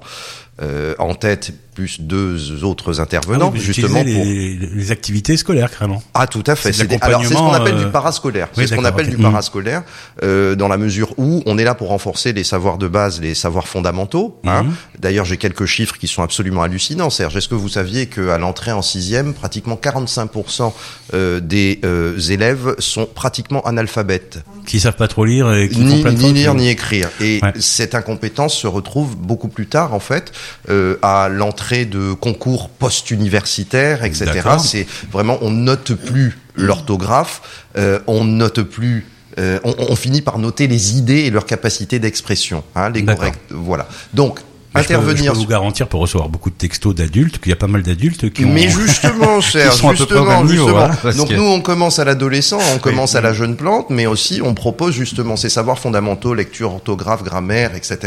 en 0.97 1.15
tête 1.15 1.53
plus 1.79 2.01
deux 2.01 2.63
autres 2.65 2.99
Ah 2.99 3.03
intervenants, 3.03 3.51
oui, 3.53 3.59
vous 3.59 3.63
justement 3.63 4.01
utilisez 4.01 4.17
pour 4.17 4.25
les, 4.69 4.75
les 4.75 4.91
activités 4.91 5.37
scolaires, 5.37 5.71
carrément. 5.71 6.03
ah 6.13 6.27
tout 6.27 6.43
à 6.45 6.55
fait. 6.57 6.73
C'est 6.73 6.87
des- 6.87 6.97
Alors 6.99 7.21
c'est 7.23 7.29
ce 7.29 7.39
qu'on 7.39 7.53
appelle 7.53 7.75
euh, 7.75 7.85
du 7.85 7.91
parascolaire. 7.91 8.49
oui, 8.57 8.63
C'est 8.63 8.71
ce 8.71 8.75
qu'on 8.75 8.83
appelle 8.83 9.05
ok. 9.05 9.11
du 9.11 9.17
Mm. 9.17 9.21
parascolaire 9.21 9.83
euh, 10.23 10.55
dans 10.55 10.67
la 10.67 10.77
mesure 10.77 11.13
où 11.17 11.41
on 11.45 11.57
est 11.57 11.63
là 11.63 11.75
pour 11.75 11.87
renforcer 11.87 12.33
les 12.33 12.43
savoirs 12.43 12.77
de 12.77 12.89
base, 12.89 13.21
les 13.21 13.33
savoirs 13.33 13.67
fondamentaux. 13.69 14.37
hein. 14.45 14.63
Mhm. 14.63 14.73
D'ailleurs, 14.99 15.23
j'ai 15.23 15.37
quelques 15.37 15.65
chiffres 15.65 15.95
qui 15.97 16.07
sont 16.07 16.21
absolument 16.23 16.63
hallucinants. 16.63 17.09
Serge, 17.09 17.37
est-ce 17.37 17.47
que 17.47 17.55
vous 17.55 17.69
saviez 17.69 18.07
qu'à 18.07 18.37
l'entrée 18.37 18.73
en 18.73 18.81
sixième, 18.81 19.33
pratiquement 19.33 19.77
45% 19.81 20.73
euh, 21.13 21.39
des 21.39 21.79
euh, 21.85 22.19
élèves 22.19 22.75
sont 22.79 23.05
pratiquement 23.05 23.61
analphabètes, 23.65 24.39
Qui 24.65 24.79
savent 24.81 24.97
pas 24.97 25.07
trop 25.07 25.23
lire 25.23 25.51
et 25.53 25.69
qui 25.69 25.79
ni, 25.79 26.03
ni 26.03 26.33
lire 26.33 26.53
ni 26.55 26.67
écrire. 26.67 27.07
Et 27.21 27.39
Ouais. 27.41 27.53
cette 27.59 27.95
incompétence 27.95 28.53
se 28.53 28.67
retrouve 28.67 29.15
beaucoup 29.15 29.47
plus 29.47 29.67
tard, 29.67 29.93
en 29.93 29.99
fait, 30.01 30.33
euh, 30.69 30.97
à 31.01 31.29
l'entrée 31.29 31.68
de 31.85 32.13
concours 32.13 32.69
post-universitaires, 32.69 34.03
etc. 34.03 34.41
C'est 34.59 34.87
vraiment, 35.11 35.37
on 35.41 35.51
note 35.51 35.93
plus 35.93 36.37
l'orthographe, 36.55 37.65
euh, 37.77 37.99
on 38.07 38.23
note 38.23 38.61
plus. 38.63 39.05
euh, 39.37 39.59
on, 39.63 39.73
on 39.89 39.95
finit 39.95 40.21
par 40.21 40.37
noter 40.39 40.67
les 40.67 40.97
idées 40.97 41.19
et 41.25 41.29
leur 41.29 41.45
capacité 41.45 41.99
d'expression, 41.99 42.63
hein, 42.75 42.89
les 42.89 43.01
D'accord. 43.03 43.25
corrects. 43.25 43.39
Voilà. 43.51 43.87
Donc 44.13 44.39
Mais 44.75 44.83
je 44.83 44.87
peux- 44.87 44.93
intervenir. 44.93 45.23
Je 45.25 45.29
peux, 45.31 45.43
vous 45.43 45.47
garantir 45.49 45.87
pour 45.87 46.01
recevoir 46.01 46.29
beaucoup 46.29 46.49
de 46.49 46.55
textos 46.55 46.93
d'adultes 46.93 47.39
qu'il 47.39 47.49
y 47.49 47.53
a 47.53 47.55
pas 47.55 47.67
mal 47.67 47.81
d'adultes 47.81 48.31
qui 48.31 48.45
ont. 48.45 48.49
Mais 48.49 48.69
justement, 48.69 49.41
cher, 49.41 49.71
justement, 49.71 50.43
niveau, 50.43 50.65
justement. 50.67 50.79
hein, 50.83 51.11
Donc 51.17 51.29
que- 51.29 51.33
nous, 51.33 51.43
on 51.43 51.61
commence 51.61 51.97
à 51.99 52.05
l'adolescent, 52.05 52.59
on 52.75 52.77
commence 52.79 53.15
à 53.15 53.21
la 53.21 53.33
jeune 53.33 53.55
plante, 53.55 53.89
mais 53.89 54.05
aussi 54.05 54.41
on 54.43 54.53
propose 54.53 54.93
justement 54.93 55.35
ces 55.37 55.49
savoirs 55.49 55.79
fondamentaux, 55.79 56.33
lecture, 56.33 56.73
orthographe, 56.73 57.23
grammaire, 57.23 57.71
etc. 57.75 57.97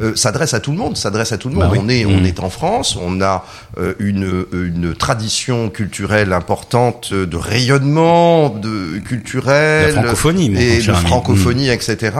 Euh, 0.00 0.14
s'adresse 0.16 0.54
à 0.54 0.60
tout 0.60 0.72
le 0.72 0.78
monde, 0.78 0.96
s'adresse 0.96 1.32
à 1.32 1.38
tout 1.38 1.48
le 1.48 1.54
monde. 1.54 1.64
Bah 1.64 1.70
oui. 1.72 1.78
On 1.82 1.88
est, 1.88 2.04
Mmh. 2.04 2.18
on 2.20 2.24
est 2.24 2.40
en 2.40 2.50
France, 2.50 2.98
on 3.00 3.20
a 3.20 3.44
euh, 3.78 3.94
une 4.00 4.44
une 4.52 4.94
tradition 4.94 5.70
culturelle 5.70 6.32
importante 6.32 7.12
de 7.14 7.36
rayonnement, 7.36 8.48
de 8.50 8.98
culturel, 8.98 9.94
La 9.94 10.02
francophonie, 10.02 10.50
mon 10.50 10.58
et 10.60 10.78
de 10.78 10.92
francophonie, 10.92 11.68
etc. 11.68 12.16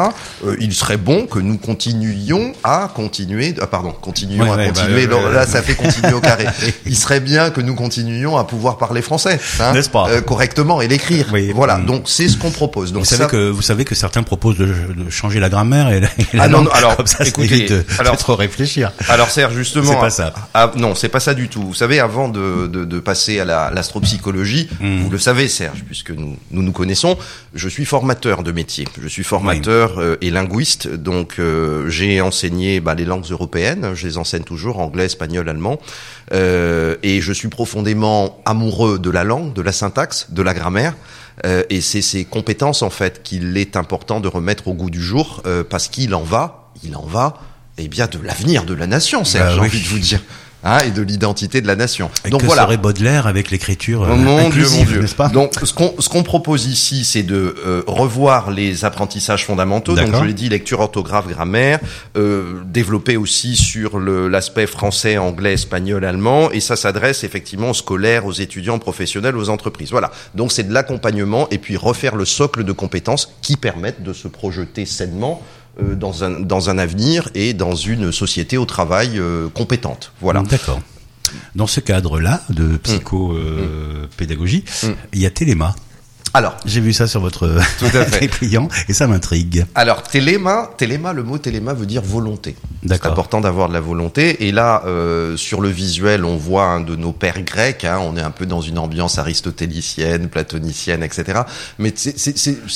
Euh, 0.46 0.56
il 0.60 0.72
serait 0.72 0.96
bon 0.96 1.26
que 1.26 1.38
nous 1.38 1.58
continuions 1.58 2.52
à 2.64 2.90
continuer, 2.94 3.52
pardon, 3.72 3.90
continuions 4.00 4.44
Ouais, 4.44 4.50
à 4.50 4.56
ouais, 4.56 4.66
bah, 4.72 4.80
continuer. 4.82 5.06
là, 5.32 5.46
ça 5.46 5.62
fait 5.62 5.74
continuer 5.74 6.12
au 6.12 6.20
carré. 6.20 6.44
Il 6.86 6.94
serait 6.96 7.18
bien 7.20 7.50
que 7.50 7.60
nous 7.60 7.74
continuions 7.74 8.36
à 8.36 8.44
pouvoir 8.44 8.76
parler 8.78 9.00
français, 9.02 9.40
hein, 9.58 9.72
N'est-ce 9.72 9.88
pas 9.90 10.08
euh, 10.10 10.20
correctement 10.20 10.80
et 10.82 10.86
l'écrire. 10.88 11.26
Oui. 11.32 11.50
Voilà. 11.54 11.78
Mm. 11.78 11.86
Donc 11.86 12.02
c'est 12.06 12.28
ce 12.28 12.36
qu'on 12.36 12.50
propose. 12.50 12.92
Donc 12.92 13.02
Vous 13.04 13.08
savez 13.08 13.24
ça- 13.24 13.28
que 13.30 13.48
vous 13.50 13.62
savez 13.62 13.84
que 13.84 13.94
certains 13.94 14.22
proposent 14.22 14.58
de, 14.58 14.66
de 14.66 15.10
changer 15.10 15.40
la 15.40 15.48
grammaire 15.48 15.90
et 15.90 16.00
la, 16.00 16.08
et 16.18 16.36
la 16.36 16.42
Ah 16.44 16.48
non, 16.48 16.58
langue. 16.58 16.66
non, 16.66 16.70
alors, 16.72 16.96
comme 16.96 17.06
ça, 17.06 17.24
écoutez, 17.24 17.66
de, 17.66 17.84
alors- 17.98 18.12
de 18.14 18.18
trop 18.18 18.36
réfléchir. 18.36 18.92
Alors 19.08 19.30
Serge, 19.30 19.54
justement, 19.54 19.92
C'est 19.92 19.98
pas 20.00 20.10
ça. 20.10 20.34
ah, 20.52 20.70
non, 20.76 20.94
c'est 20.94 21.08
pas 21.08 21.20
ça 21.20 21.32
du 21.32 21.48
tout. 21.48 21.62
Vous 21.62 21.74
savez, 21.74 21.98
avant 21.98 22.28
de, 22.28 22.66
de, 22.66 22.84
de 22.84 23.00
passer 23.00 23.40
à 23.40 23.44
la- 23.46 23.70
l'astropsychologie, 23.74 24.68
Mm. 24.80 25.02
vous 25.04 25.10
le 25.10 25.18
savez, 25.18 25.48
Serge, 25.48 25.82
puisque 25.86 26.10
nous, 26.10 26.36
nous 26.50 26.62
nous 26.62 26.72
connaissons, 26.72 27.16
je 27.54 27.68
suis 27.70 27.86
formateur 27.86 28.42
de 28.42 28.52
métier. 28.52 28.86
Je 29.02 29.08
suis 29.08 29.24
formateur 29.24 29.98
euh, 29.98 30.16
et 30.20 30.30
linguiste, 30.30 30.88
donc 30.92 31.36
euh, 31.38 31.88
j'ai 31.88 32.20
enseigné 32.20 32.80
bah, 32.80 32.94
les 32.94 33.04
langues 33.06 33.24
européennes. 33.30 33.61
Je 33.94 34.06
les 34.06 34.18
enseigne 34.18 34.44
toujours 34.44 34.78
anglais, 34.78 35.06
espagnol, 35.06 35.48
allemand, 35.48 35.78
Euh, 36.32 36.96
et 37.02 37.20
je 37.20 37.32
suis 37.32 37.48
profondément 37.48 38.40
amoureux 38.46 38.98
de 38.98 39.10
la 39.10 39.24
langue, 39.24 39.52
de 39.52 39.60
la 39.60 39.72
syntaxe, 39.72 40.28
de 40.30 40.42
la 40.42 40.54
grammaire. 40.54 40.94
Euh, 41.44 41.62
et 41.68 41.80
c'est 41.80 42.02
ces 42.02 42.24
compétences 42.24 42.82
en 42.82 42.90
fait 42.90 43.22
qu'il 43.22 43.56
est 43.56 43.76
important 43.76 44.20
de 44.20 44.28
remettre 44.28 44.68
au 44.68 44.74
goût 44.74 44.90
du 44.90 45.02
jour, 45.02 45.42
euh, 45.46 45.64
parce 45.68 45.88
qu'il 45.88 46.14
en 46.14 46.22
va, 46.22 46.70
il 46.82 46.96
en 46.96 47.04
va, 47.04 47.34
eh 47.78 47.88
bien, 47.88 48.06
de 48.06 48.18
l'avenir 48.18 48.64
de 48.64 48.74
la 48.74 48.86
nation, 48.86 49.24
Serge. 49.24 49.44
Bah 49.44 49.54
j'ai 49.54 49.60
oui. 49.60 49.66
envie 49.66 49.80
de 49.82 49.88
vous 49.88 49.98
dire. 49.98 50.20
Hein, 50.64 50.78
et 50.86 50.90
de 50.90 51.02
l'identité 51.02 51.60
de 51.60 51.66
la 51.66 51.76
nation. 51.76 52.10
Et 52.24 52.30
Donc 52.30 52.40
que 52.40 52.46
voilà. 52.46 52.62
serait 52.62 52.76
Baudelaire 52.76 53.26
avec 53.26 53.50
l'écriture 53.50 54.04
euh, 54.04 54.16
mon 54.16 54.46
inclusive, 54.46 55.00
n'est-ce 55.00 55.14
pas 55.14 55.28
Donc, 55.28 55.52
ce 55.62 55.72
qu'on 55.72 55.94
ce 55.98 56.08
qu'on 56.08 56.22
propose 56.22 56.66
ici, 56.66 57.04
c'est 57.04 57.22
de 57.22 57.54
euh, 57.66 57.82
revoir 57.86 58.50
les 58.50 58.84
apprentissages 58.84 59.46
fondamentaux. 59.46 59.94
Donc, 59.94 60.14
je 60.14 60.24
l'ai 60.24 60.34
dit, 60.34 60.48
lecture, 60.48 60.80
orthographe, 60.80 61.28
grammaire, 61.28 61.80
euh, 62.16 62.62
développer 62.66 63.16
aussi 63.16 63.56
sur 63.56 63.98
l'aspect 63.98 64.66
français, 64.66 65.18
anglais, 65.18 65.54
espagnol, 65.54 66.04
allemand, 66.04 66.50
et 66.50 66.60
ça 66.60 66.76
s'adresse 66.76 67.24
effectivement 67.24 67.70
aux 67.70 67.74
scolaires, 67.74 68.26
aux 68.26 68.32
étudiants, 68.32 68.78
professionnels, 68.78 69.36
aux 69.36 69.48
entreprises. 69.48 69.90
Voilà. 69.90 70.10
Donc, 70.34 70.52
c'est 70.52 70.64
de 70.64 70.72
l'accompagnement 70.72 71.48
et 71.50 71.58
puis 71.58 71.76
refaire 71.76 72.16
le 72.16 72.24
socle 72.24 72.64
de 72.64 72.72
compétences 72.72 73.32
qui 73.42 73.56
permettent 73.56 74.02
de 74.02 74.12
se 74.12 74.28
projeter 74.28 74.86
sainement 74.86 75.42
dans 75.80 76.24
un 76.24 76.40
dans 76.40 76.70
un 76.70 76.78
avenir 76.78 77.28
et 77.34 77.54
dans 77.54 77.74
une 77.74 78.12
société 78.12 78.58
au 78.58 78.64
travail 78.64 79.18
euh, 79.18 79.48
compétente. 79.48 80.12
Voilà. 80.20 80.42
D'accord. 80.42 80.80
Dans 81.54 81.66
ce 81.66 81.80
cadre-là 81.80 82.42
de 82.50 82.76
psycho-pédagogie, 82.76 84.64
il 85.14 85.20
y 85.20 85.26
a 85.26 85.30
Téléma. 85.30 85.74
Alors, 86.34 86.56
J'ai 86.64 86.80
vu 86.80 86.92
ça 86.94 87.06
sur 87.06 87.20
votre 87.20 87.46
Tout 87.78 87.96
à 87.96 88.04
fait. 88.06 88.28
client 88.28 88.68
et 88.88 88.92
ça 88.94 89.06
m'intrigue. 89.06 89.66
Alors, 89.74 90.02
téléma, 90.02 90.70
téléma, 90.78 91.12
le 91.12 91.22
mot 91.22 91.36
téléma 91.38 91.74
veut 91.74 91.84
dire 91.86 92.00
volonté. 92.02 92.56
C'est 92.86 93.06
important 93.06 93.40
d'avoir 93.40 93.68
de 93.68 93.74
la 93.74 93.80
volonté. 93.80 94.46
Et 94.46 94.52
là, 94.52 94.82
euh, 94.86 95.36
sur 95.36 95.60
le 95.60 95.68
visuel, 95.68 96.24
on 96.24 96.36
voit 96.36 96.64
un 96.64 96.80
de 96.80 96.96
nos 96.96 97.12
pères 97.12 97.42
grecs. 97.42 97.84
Hein, 97.84 97.98
on 98.02 98.16
est 98.16 98.22
un 98.22 98.30
peu 98.30 98.46
dans 98.46 98.60
une 98.60 98.78
ambiance 98.78 99.18
aristotélicienne, 99.18 100.28
platonicienne, 100.28 101.02
etc. 101.02 101.42
Mais 101.78 101.92
c'est 101.94 102.18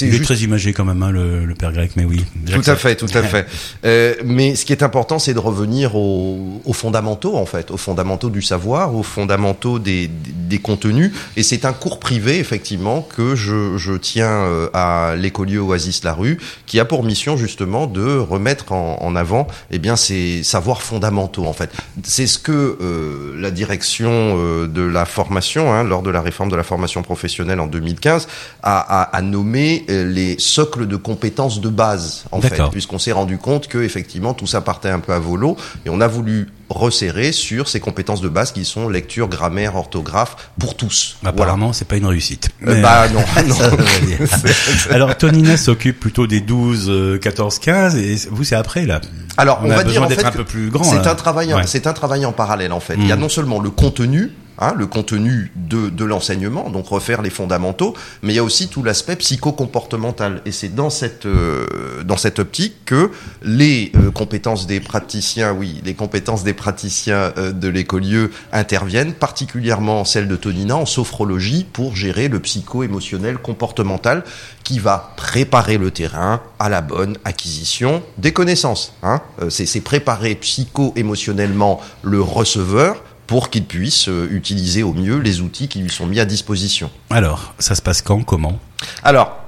est 0.02 0.22
très 0.24 0.36
imagé 0.36 0.72
quand 0.72 0.84
même, 0.84 1.02
hein, 1.02 1.10
le, 1.10 1.44
le 1.44 1.54
père 1.54 1.72
grec, 1.72 1.92
mais 1.96 2.04
oui. 2.04 2.24
tout 2.46 2.70
à 2.70 2.76
fait, 2.76 2.94
tout 2.94 3.08
à 3.14 3.22
fait. 3.22 3.46
Euh, 3.84 4.14
mais 4.24 4.54
ce 4.54 4.64
qui 4.64 4.72
est 4.72 4.82
important, 4.82 5.18
c'est 5.18 5.34
de 5.34 5.38
revenir 5.38 5.96
aux, 5.96 6.60
aux 6.64 6.72
fondamentaux, 6.72 7.36
en 7.36 7.46
fait, 7.46 7.70
aux 7.70 7.76
fondamentaux 7.76 8.30
du 8.30 8.42
savoir, 8.42 8.94
aux 8.94 9.02
fondamentaux 9.02 9.78
des, 9.78 10.08
des 10.08 10.58
contenus. 10.58 11.10
Et 11.36 11.42
c'est 11.42 11.64
un 11.64 11.72
cours 11.72 11.98
privé, 11.98 12.38
effectivement, 12.38 13.02
que 13.16 13.34
je, 13.34 13.45
je 13.46 13.96
tiens 13.96 14.30
euh, 14.30 14.68
à 14.72 15.14
l'écolieu 15.16 15.60
Oasis 15.60 16.04
la 16.04 16.12
rue, 16.12 16.38
qui 16.66 16.80
a 16.80 16.84
pour 16.84 17.04
mission 17.04 17.36
justement 17.36 17.86
de 17.86 18.16
remettre 18.16 18.72
en, 18.72 18.98
en 19.00 19.16
avant, 19.16 19.46
eh 19.70 19.78
bien, 19.78 19.96
ces 19.96 20.42
savoirs 20.42 20.82
fondamentaux, 20.82 21.46
en 21.46 21.52
fait. 21.52 21.70
C'est 22.02 22.26
ce 22.26 22.38
que 22.38 22.78
euh, 22.80 23.34
la 23.38 23.50
direction 23.50 24.10
euh, 24.10 24.66
de 24.66 24.82
la 24.82 25.04
formation, 25.04 25.72
hein, 25.72 25.84
lors 25.84 26.02
de 26.02 26.10
la 26.10 26.20
réforme 26.20 26.50
de 26.50 26.56
la 26.56 26.62
formation 26.62 27.02
professionnelle 27.02 27.60
en 27.60 27.66
2015, 27.66 28.28
a, 28.62 29.02
a, 29.02 29.16
a 29.16 29.22
nommé 29.22 29.84
les 29.88 30.36
socles 30.38 30.86
de 30.86 30.96
compétences 30.96 31.60
de 31.60 31.68
base, 31.68 32.24
en 32.32 32.40
fait, 32.40 32.60
puisqu'on 32.70 32.98
s'est 32.98 33.12
rendu 33.12 33.38
compte 33.38 33.68
que 33.68 33.78
effectivement 33.78 34.34
tout 34.34 34.46
ça 34.46 34.60
partait 34.60 34.88
un 34.90 35.00
peu 35.00 35.12
à 35.12 35.18
volo, 35.18 35.56
et 35.84 35.90
on 35.90 36.00
a 36.00 36.08
voulu 36.08 36.48
resserrer 36.68 37.32
sur 37.32 37.68
ces 37.68 37.78
compétences 37.80 38.20
de 38.20 38.28
base 38.28 38.52
qui 38.52 38.64
sont 38.64 38.88
lecture, 38.88 39.28
grammaire, 39.28 39.76
orthographe 39.76 40.50
pour 40.58 40.76
tous. 40.76 41.16
Apparemment, 41.24 41.72
c'est 41.72 41.86
pas 41.86 41.96
une 41.96 42.06
réussite. 42.06 42.48
Voilà. 42.60 42.72
Euh, 42.72 42.76
Mais, 42.76 42.82
bah 42.82 43.08
non, 43.08 43.20
non. 43.48 44.06
dire. 44.06 44.18
Alors, 44.90 45.16
Tonina 45.16 45.56
s'occupe 45.56 46.00
plutôt 46.00 46.26
des 46.26 46.40
12, 46.40 46.86
euh, 46.88 47.18
14, 47.18 47.58
15, 47.60 47.96
et 47.96 48.16
vous, 48.30 48.44
c'est 48.44 48.56
après, 48.56 48.84
là. 48.84 49.00
Alors, 49.36 49.60
on, 49.62 49.68
On 49.68 49.70
a 49.70 49.76
va 49.76 49.84
besoin 49.84 50.06
dire 50.06 50.16
en 50.18 50.20
fait 50.20 50.26
un 50.26 50.32
peu 50.32 50.44
plus 50.44 50.70
grand, 50.70 50.84
C'est 50.84 51.06
un 51.06 51.14
travail, 51.14 51.54
Ouais. 51.54 51.62
c'est 51.66 51.86
un 51.86 51.92
travail 51.92 52.24
en 52.26 52.32
parallèle 52.32 52.72
en 52.72 52.80
fait. 52.80 52.94
Il 52.98 53.06
y 53.06 53.12
a 53.12 53.16
Mm. 53.16 53.20
non 53.20 53.28
seulement 53.28 53.60
le 53.60 53.70
contenu, 53.70 54.32
hein, 54.58 54.74
le 54.76 54.86
contenu 54.86 55.52
de, 55.56 55.88
de 55.88 56.04
l'enseignement, 56.04 56.70
donc 56.70 56.88
refaire 56.88 57.22
les 57.22 57.30
fondamentaux, 57.30 57.94
mais 58.22 58.32
il 58.32 58.36
y 58.36 58.38
a 58.38 58.44
aussi 58.44 58.68
tout 58.68 58.82
l'aspect 58.82 59.16
psycho-comportemental. 59.16 60.42
Et 60.46 60.52
c'est 60.52 60.74
dans 60.74 60.90
cette 60.90 61.26
euh, 61.26 61.66
dans 62.04 62.16
cette 62.16 62.38
optique 62.38 62.84
que 62.84 63.10
les 63.42 63.92
euh, 63.96 64.10
compétences 64.10 64.66
des 64.66 64.80
praticiens, 64.80 65.52
oui, 65.52 65.80
les 65.84 65.94
compétences 65.94 66.44
des 66.44 66.54
praticiens 66.54 67.32
euh, 67.36 67.52
de 67.52 67.68
l'écolieu 67.68 68.30
interviennent, 68.52 69.12
particulièrement 69.12 70.04
celles 70.04 70.28
de 70.28 70.36
Tonina 70.36 70.76
en 70.76 70.86
sophrologie 70.86 71.66
pour 71.72 71.96
gérer 71.96 72.28
le 72.28 72.40
psycho-émotionnel 72.40 73.38
comportemental 73.38 74.24
qui 74.64 74.78
va 74.78 75.12
préparer 75.16 75.78
le 75.78 75.90
terrain 75.90 76.40
à 76.58 76.68
la 76.68 76.80
bonne 76.80 77.16
acquisition 77.24 78.02
des 78.18 78.32
connaissances. 78.32 78.94
Hein. 79.02 79.20
Euh, 79.40 79.50
c'est 79.50 79.80
préparer 79.80 80.34
psycho-émotionnellement 80.34 81.80
le 82.02 82.20
receveur 82.20 83.02
pour 83.26 83.50
qu'il 83.50 83.64
puisse 83.64 84.08
euh, 84.08 84.28
utiliser 84.30 84.82
au 84.82 84.92
mieux 84.92 85.18
les 85.18 85.40
outils 85.40 85.68
qui 85.68 85.80
lui 85.80 85.90
sont 85.90 86.06
mis 86.06 86.20
à 86.20 86.24
disposition. 86.24 86.90
Alors, 87.10 87.54
ça 87.58 87.74
se 87.74 87.82
passe 87.82 88.02
quand, 88.02 88.22
comment? 88.22 88.58
Alors, 89.02 89.45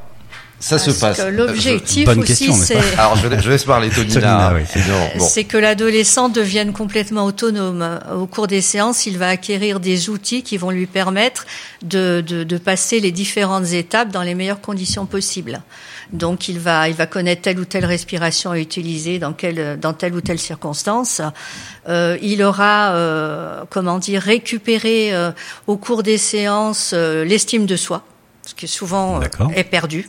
ça 0.61 0.79
se 0.79 0.87
Parce 0.91 0.99
passe. 1.01 1.17
que 1.19 1.23
euh, 1.23 1.31
L'objectif 1.31 2.05
bonne 2.05 2.21
aussi, 2.21 2.53
c'est 2.53 2.77
Alors, 2.99 3.17
je, 3.17 3.29
laisse- 3.29 3.43
je 3.43 3.51
laisse 3.51 3.65
parler 3.65 3.91
Tonina. 3.91 4.15
Tonina, 4.21 4.55
oui. 4.55 4.63
bon. 5.19 5.25
c'est 5.29 5.45
que 5.45 5.57
l'adolescent 5.57 6.29
devienne 6.29 6.73
complètement 6.73 7.25
autonome. 7.25 8.01
Au 8.15 8.27
cours 8.27 8.47
des 8.49 8.61
séances, 8.61 9.07
il 9.07 9.19
va 9.19 9.29
acquérir 9.29 9.79
des 9.81 10.11
outils 10.11 10.43
qui 10.43 10.57
vont 10.57 10.71
lui 10.71 10.87
permettre 10.87 11.47
de, 11.83 12.23
de, 12.27 12.43
de 12.45 12.59
passer 12.59 12.99
les 13.01 13.13
différentes 13.13 13.73
étapes 13.73 14.11
dans 14.11 14.23
les 14.23 14.35
meilleures 14.35 14.61
conditions 14.61 15.07
possibles. 15.07 15.61
Donc, 16.13 16.49
il 16.49 16.59
va, 16.59 16.89
il 16.89 16.95
va 16.95 17.07
connaître 17.07 17.43
telle 17.43 17.59
ou 17.61 17.65
telle 17.67 17.85
respiration 17.85 18.51
à 18.51 18.59
utiliser 18.59 19.19
dans, 19.19 19.35
quelle, 19.35 19.79
dans 19.79 19.93
telle 19.93 20.15
ou 20.15 20.23
telle 20.23 20.39
circonstance. 20.39 21.21
Euh, 21.89 22.17
il 22.23 22.43
aura, 22.43 22.93
euh, 22.95 23.63
comment 23.71 23.99
dire, 23.99 24.23
récupéré 24.23 25.15
euh, 25.15 25.31
au 25.67 25.77
cours 25.77 26.03
des 26.03 26.17
séances 26.19 26.93
euh, 26.95 27.25
l'estime 27.25 27.67
de 27.67 27.77
soi, 27.77 28.03
ce 28.47 28.55
qui 28.55 28.67
souvent 28.67 29.21
euh, 29.21 29.25
est 29.55 29.65
perdu. 29.65 30.09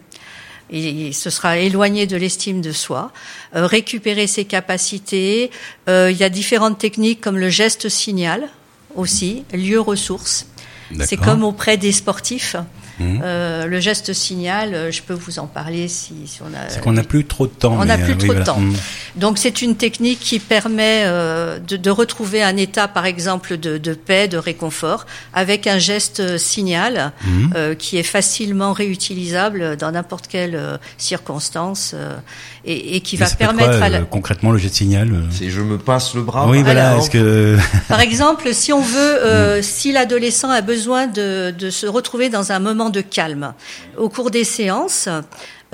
Il, 0.72 1.14
se 1.14 1.30
sera 1.30 1.58
éloigné 1.58 2.06
de 2.06 2.16
l'estime 2.16 2.62
de 2.62 2.72
soi, 2.72 3.12
euh, 3.56 3.66
récupérer 3.66 4.28
ses 4.28 4.46
capacités. 4.46 5.52
Euh, 5.88 6.12
il 6.12 6.18
y 6.18 6.24
a 6.24 6.30
différentes 6.30 6.78
techniques 6.78 7.22
comme 7.22 7.38
le 7.38 7.50
geste 7.50 7.90
signal 7.90 8.48
aussi, 8.96 9.44
lieu 9.54 9.80
ressource. 9.80 10.48
C'est 11.02 11.18
comme 11.18 11.44
auprès 11.44 11.78
des 11.78 11.92
sportifs. 11.92 12.56
Mhm. 13.00 13.22
Euh, 13.24 13.66
le 13.66 13.80
geste 13.80 14.12
signal, 14.14 14.92
je 14.92 15.02
peux 15.02 15.14
vous 15.14 15.40
en 15.40 15.48
parler 15.48 15.88
si, 15.88 16.14
si 16.26 16.42
on 16.42 16.48
a. 16.48 16.68
C'est 16.68 16.82
qu'on 16.82 16.92
n'a 16.92 17.04
plus 17.04 17.26
trop 17.26 17.48
de 17.48 17.52
temps. 17.52 17.78
On 17.80 17.86
n'a 17.86 17.98
plus 17.98 18.14
oui, 18.14 18.28
trop 18.28 18.34
de 18.34 18.44
temps. 18.44 18.60
Mm. 18.60 18.74
Donc 19.16 19.38
c'est 19.38 19.62
une 19.62 19.76
technique 19.76 20.20
qui 20.20 20.40
permet 20.40 21.04
euh, 21.06 21.60
de, 21.60 21.78
de 21.78 21.90
retrouver 21.90 22.44
un 22.44 22.58
état, 22.58 22.88
par 22.88 23.06
exemple, 23.06 23.58
de, 23.58 23.78
de 23.78 23.94
paix, 23.94 24.28
de 24.28 24.38
réconfort, 24.38 25.06
avec 25.34 25.68
un 25.68 25.78
geste 25.78 26.38
signal 26.38 27.12
Mhm. 27.26 27.54
euh, 27.56 27.76
qui 27.76 27.98
est 27.98 28.04
facilement 28.04 28.74
réutilisable 28.74 29.78
dans 29.78 29.92
n'importe 29.92 30.28
quelle 30.28 30.56
euh, 30.56 30.78
circonstance 30.98 31.92
euh, 31.96 32.16
et, 32.66 32.96
et 32.96 33.02
qui 33.02 33.18
Mais 33.18 33.26
va 33.26 33.32
permettre 33.36 33.78
quoi, 33.78 33.86
à 33.86 33.90
la... 33.90 33.98
euh, 34.00 34.06
concrètement 34.06 34.52
le 34.52 34.60
de 34.60 34.68
signal 34.68 35.12
euh 35.12 35.22
C'est 35.32 35.50
je 35.50 35.62
me 35.62 35.78
pince 35.78 36.14
le 36.16 36.22
bras. 36.22 36.48
Oui, 36.48 36.58
par 36.58 36.66
voilà. 36.66 36.98
Est-ce 36.98 37.10
que 37.10 37.58
Par 37.88 38.00
exemple, 38.02 38.54
si 38.54 38.72
on 38.74 38.82
veut, 38.82 39.00
Mm. 39.20 39.26
euh, 39.26 39.62
si 39.62 39.92
l'adolescent 39.92 40.50
a 40.50 40.62
besoin 40.62 41.08
de, 41.08 41.54
de 41.58 41.70
se 41.70 41.88
retrouver 41.88 42.30
dans 42.30 42.52
un 42.52 42.60
moment 42.60 42.90
de 42.90 43.02
calme, 43.02 43.54
au 43.98 44.10
cours 44.10 44.32
des 44.32 44.44
séances, 44.44 45.08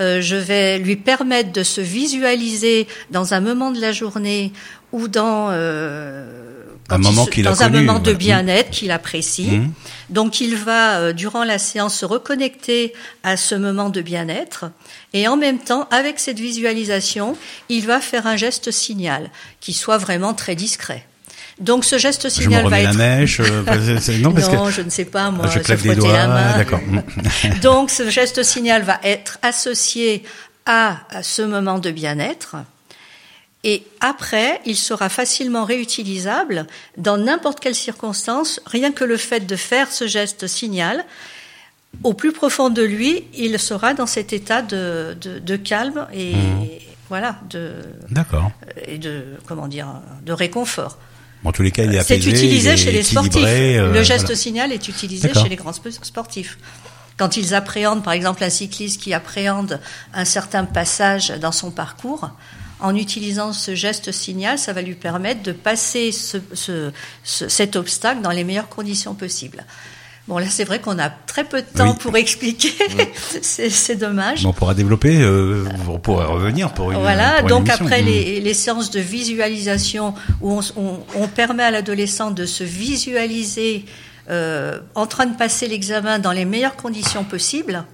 euh, 0.00 0.20
je 0.20 0.36
vais 0.36 0.78
lui 0.78 0.96
permettre 0.96 1.52
de 1.52 1.62
se 1.62 1.80
visualiser 1.80 2.86
dans 3.10 3.34
un 3.34 3.40
moment 3.40 3.70
de 3.70 3.80
la 3.80 3.92
journée 3.92 4.52
ou 4.92 5.08
dans 5.08 5.48
euh, 5.50 6.64
Un 6.88 6.98
moment 6.98 7.24
se- 7.24 7.30
qu'il 7.30 7.46
a 7.46 7.50
dans 7.50 7.62
un 7.62 7.70
connu, 7.70 7.84
moment 7.84 7.98
de 7.98 8.12
bien-être 8.12 8.70
qu'il 8.70 8.90
apprécie. 8.90 9.50
Mhm. 9.52 9.72
Donc 10.10 10.40
il 10.40 10.54
va 10.56 10.98
euh, 10.98 11.12
durant 11.12 11.44
la 11.44 11.58
séance 11.58 11.96
se 11.98 12.04
reconnecter 12.04 12.92
à 13.24 13.36
ce 13.36 13.54
moment 13.54 13.88
de 13.90 14.00
bien-être 14.02 14.66
et 15.12 15.26
en 15.28 15.36
même 15.36 15.58
temps 15.58 15.88
avec 15.90 16.18
cette 16.18 16.38
visualisation, 16.38 17.36
il 17.68 17.86
va 17.86 18.00
faire 18.00 18.26
un 18.26 18.36
geste 18.36 18.70
signal 18.70 19.30
qui 19.60 19.72
soit 19.72 19.98
vraiment 19.98 20.34
très 20.34 20.54
discret. 20.54 21.04
Donc 21.58 21.84
ce 21.84 21.96
geste 21.96 22.28
je 22.28 22.36
me 22.40 22.42
signal 22.42 22.64
va 22.68 22.82
la 22.82 22.90
être 22.90 22.96
mèche 22.96 23.40
euh, 23.40 23.62
Non, 24.20 24.32
parce 24.32 24.52
non, 24.52 24.66
que 24.66 24.70
je 24.72 24.82
ne 24.82 24.90
sais 24.90 25.06
pas 25.06 25.30
moi, 25.30 25.46
je 25.48 25.58
claque 25.60 25.82
des 25.82 25.94
doigts. 25.94 26.12
la 26.12 26.26
main. 26.26 26.56
D'accord. 26.58 26.80
Donc 27.62 27.90
ce 27.90 28.10
geste 28.10 28.42
signal 28.42 28.82
va 28.82 29.00
être 29.02 29.38
associé 29.42 30.22
à, 30.66 30.98
ce 31.22 31.42
moment 31.42 31.78
de 31.78 31.90
bien-être. 31.90 32.56
Et 33.64 33.84
après, 34.00 34.60
il 34.66 34.76
sera 34.76 35.08
facilement 35.08 35.64
réutilisable 35.64 36.66
dans 36.98 37.16
n'importe 37.16 37.58
quelle 37.60 37.74
circonstance, 37.74 38.60
rien 38.66 38.92
que 38.92 39.04
le 39.04 39.16
fait 39.16 39.40
de 39.40 39.56
faire 39.56 39.90
ce 39.90 40.06
geste 40.06 40.46
signal. 40.46 41.04
Au 42.04 42.12
plus 42.12 42.32
profond 42.32 42.68
de 42.68 42.82
lui, 42.82 43.24
il 43.34 43.58
sera 43.58 43.94
dans 43.94 44.06
cet 44.06 44.32
état 44.32 44.60
de, 44.60 45.16
de, 45.20 45.38
de 45.38 45.56
calme 45.56 46.06
et 46.12 46.34
Mhm. 46.34 46.68
voilà 47.08 47.36
de 47.48 47.72
D'accord. 48.10 48.50
et 48.86 48.98
de 48.98 49.24
comment 49.46 49.66
dire 49.68 49.88
de 50.24 50.32
réconfort. 50.32 50.98
En 51.44 51.52
tous 51.52 51.62
les 51.62 51.70
cas, 51.70 51.84
il 51.84 51.94
est 51.94 52.02
C'est 52.02 52.16
utilisé 52.16 52.72
il 52.72 52.76
chez 52.78 52.92
les 52.92 53.02
sportifs. 53.02 53.32
équilibré, 53.36 53.78
euh, 53.78 53.92
le 53.92 54.02
geste 54.02 54.24
voilà. 54.26 54.36
signal 54.36 54.72
est 54.72 54.88
utilisé 54.88 55.32
chez 55.32 55.48
les 55.48 55.56
grands 55.56 55.70
sp- 55.70 56.02
sportifs. 56.02 56.58
Quand 57.16 57.36
ils 57.36 57.54
appréhendent, 57.54 58.02
par 58.02 58.12
exemple, 58.14 58.42
un 58.44 58.50
cycliste 58.50 59.00
qui 59.00 59.14
appréhende 59.14 59.80
un 60.12 60.24
certain 60.24 60.64
passage 60.64 61.28
dans 61.40 61.52
son 61.52 61.70
parcours, 61.70 62.30
en 62.80 62.94
utilisant 62.94 63.52
ce 63.54 63.74
geste 63.74 64.12
signal, 64.12 64.58
ça 64.58 64.72
va 64.74 64.82
lui 64.82 64.94
permettre 64.96 65.42
de 65.42 65.52
passer 65.52 66.12
ce- 66.12 66.36
ce- 66.52 66.90
ce- 67.24 67.48
cet 67.48 67.74
obstacle 67.76 68.20
dans 68.22 68.30
les 68.32 68.44
meilleures 68.44 68.68
conditions 68.68 69.14
possibles. 69.14 69.64
Bon, 70.28 70.38
là, 70.38 70.46
c'est 70.48 70.64
vrai 70.64 70.80
qu'on 70.80 70.98
a 70.98 71.08
très 71.08 71.44
peu 71.44 71.62
de 71.62 71.66
temps 71.66 71.92
Oui. 71.92 71.98
pour 72.00 72.16
expliquer. 72.16 72.72
c'est 73.42 73.70
c'est 73.70 73.94
dommage. 73.94 74.44
On 74.44 74.52
pourra 74.52 74.74
développer, 74.74 75.20
euh, 75.22 75.64
on 75.88 75.98
pourra 75.98 76.26
revenir 76.26 76.72
pour 76.74 76.90
une 76.90 76.98
Voilà, 76.98 77.34
pour 77.34 77.42
une 77.42 77.48
donc 77.48 77.68
après 77.70 78.02
les, 78.02 78.40
les 78.40 78.54
séances 78.54 78.90
de 78.90 78.98
visualisation 78.98 80.14
où 80.40 80.52
on, 80.52 80.60
on- 80.76 80.98
on 81.14 81.28
permet 81.28 81.62
à 81.62 81.70
l'adolescent 81.70 82.32
de 82.32 82.44
se 82.44 82.64
visualiser 82.64 83.84
euh, 84.28 84.80
en 84.96 85.06
train 85.06 85.26
de 85.26 85.36
passer 85.36 85.68
l'examen 85.68 86.18
dans 86.18 86.32
les 86.32 86.44
meilleures 86.44 86.74
conditions 86.74 87.22
possibles 87.22 87.84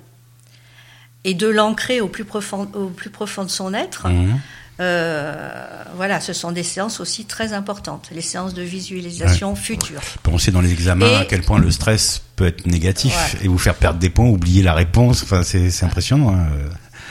et 1.25 1.35
de 1.35 1.47
l'ancrer 1.49 2.01
au 2.01 2.09
plus 2.09 2.25
profond, 2.25 2.67
au 2.75 2.87
plus 2.87 3.11
profond 3.11 3.45
de 3.45 3.51
son 3.51 3.75
être. 3.75 4.09
Mhm. 4.09 4.41
Euh, 4.83 5.63
voilà, 5.97 6.21
ce 6.21 6.33
sont 6.33 6.51
des 6.53 6.63
séances 6.63 6.99
aussi 7.01 7.25
très 7.25 7.53
importantes, 7.53 8.09
les 8.13 8.21
séances 8.23 8.55
de 8.55 8.63
visualisation 8.63 9.55
future. 9.55 10.01
penser 10.23 10.51
dans 10.51 10.61
les 10.61 10.73
examens 10.73 11.07
Et- 11.07 11.15
à 11.17 11.25
quel 11.25 11.43
point 11.43 11.59
le 11.59 11.71
stress 11.71 12.23
peut 12.37 12.47
être 12.47 12.67
négatif 12.67 13.15
Ouais. 13.15 13.45
et 13.45 13.49
vous 13.49 13.59
faire 13.59 13.75
perdre 13.75 13.99
des 14.01 14.11
points, 14.11 14.27
oublier 14.27 14.63
la 14.63 14.75
réponse. 14.75 15.23
Enfin, 15.23 15.43
c'est 15.45 15.85
impressionnant. 15.85 16.35
hein. 16.35 16.47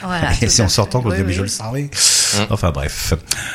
Voilà, 0.02 0.30
et 0.42 0.48
c'est 0.48 0.62
en 0.62 0.68
sortant 0.68 1.00
qu'on 1.00 1.10
Oui, 1.10 1.32
je 1.32 1.42
le 1.42 1.48
savais. 1.48 1.88
Enfin 2.50 2.70
bref. 2.70 3.14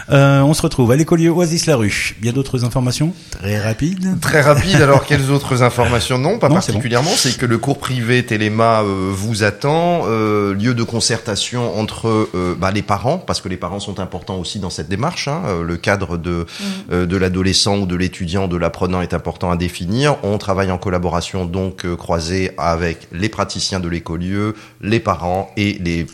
Euh, 0.10 0.42
on 0.42 0.54
se 0.54 0.62
retrouve 0.62 0.92
à 0.92 0.96
l'écolier 0.96 1.30
Oasis 1.30 1.66
la 1.66 1.76
rue. 1.76 2.16
Il 2.20 2.26
y 2.26 2.30
a 2.30 2.32
d'autres 2.32 2.64
informations 2.64 3.14
Très 3.32 3.60
rapides. 3.60 4.20
Très 4.22 4.42
rapide, 4.42 4.82
alors 4.82 5.06
quelles 5.06 5.32
autres 5.32 5.64
informations 5.64 6.18
Non, 6.18 6.40
pas 6.40 6.50
Non, 6.50 6.62
c'est 6.62 6.72
particulièrement. 6.72 7.12
C'est 7.16 7.38
que 7.38 7.46
le 7.46 7.58
cours 7.58 7.80
privé 7.80 8.26
Téléma 8.26 8.82
euh, 8.82 9.12
vous 9.14 9.44
attend, 9.44 10.04
euh, 10.08 10.54
lieu 10.54 10.74
de 10.74 10.84
concertation 10.84 11.78
entre 11.80 12.30
euh, 12.34 12.56
bah, 12.58 12.72
les 12.72 12.82
parents, 12.82 13.18
parce 13.18 13.42
que 13.42 13.50
les 13.50 13.58
parents 13.58 13.80
sont 13.80 14.00
importants 14.00 14.38
aussi 14.38 14.60
dans 14.60 14.70
cette 14.70 14.90
démarche. 14.90 15.28
Hein, 15.28 15.42
euh, 15.46 15.64
le 15.64 15.78
cadre 15.78 16.18
de, 16.18 16.46
euh, 16.92 17.06
de 17.06 17.18
l'adolescent 17.18 17.78
ou 17.78 17.86
de 17.86 17.96
l'étudiant, 17.96 18.48
de 18.48 18.58
l'apprenant 18.58 19.02
est 19.02 19.14
important 19.14 19.52
à 19.52 19.58
définir. 19.58 20.18
On 20.24 20.38
travaille 20.38 20.72
en 20.72 20.78
collaboration 20.78 21.46
donc 21.46 21.86
euh, 21.86 21.96
croisée 21.96 22.52
avec 22.58 23.08
les 23.12 23.30
praticiens 23.30 23.80
de 23.80 23.88
l'écolieu, 23.88 24.56
les 24.82 25.00
parents 25.00 25.52
et 25.58 25.74
les 25.80 26.06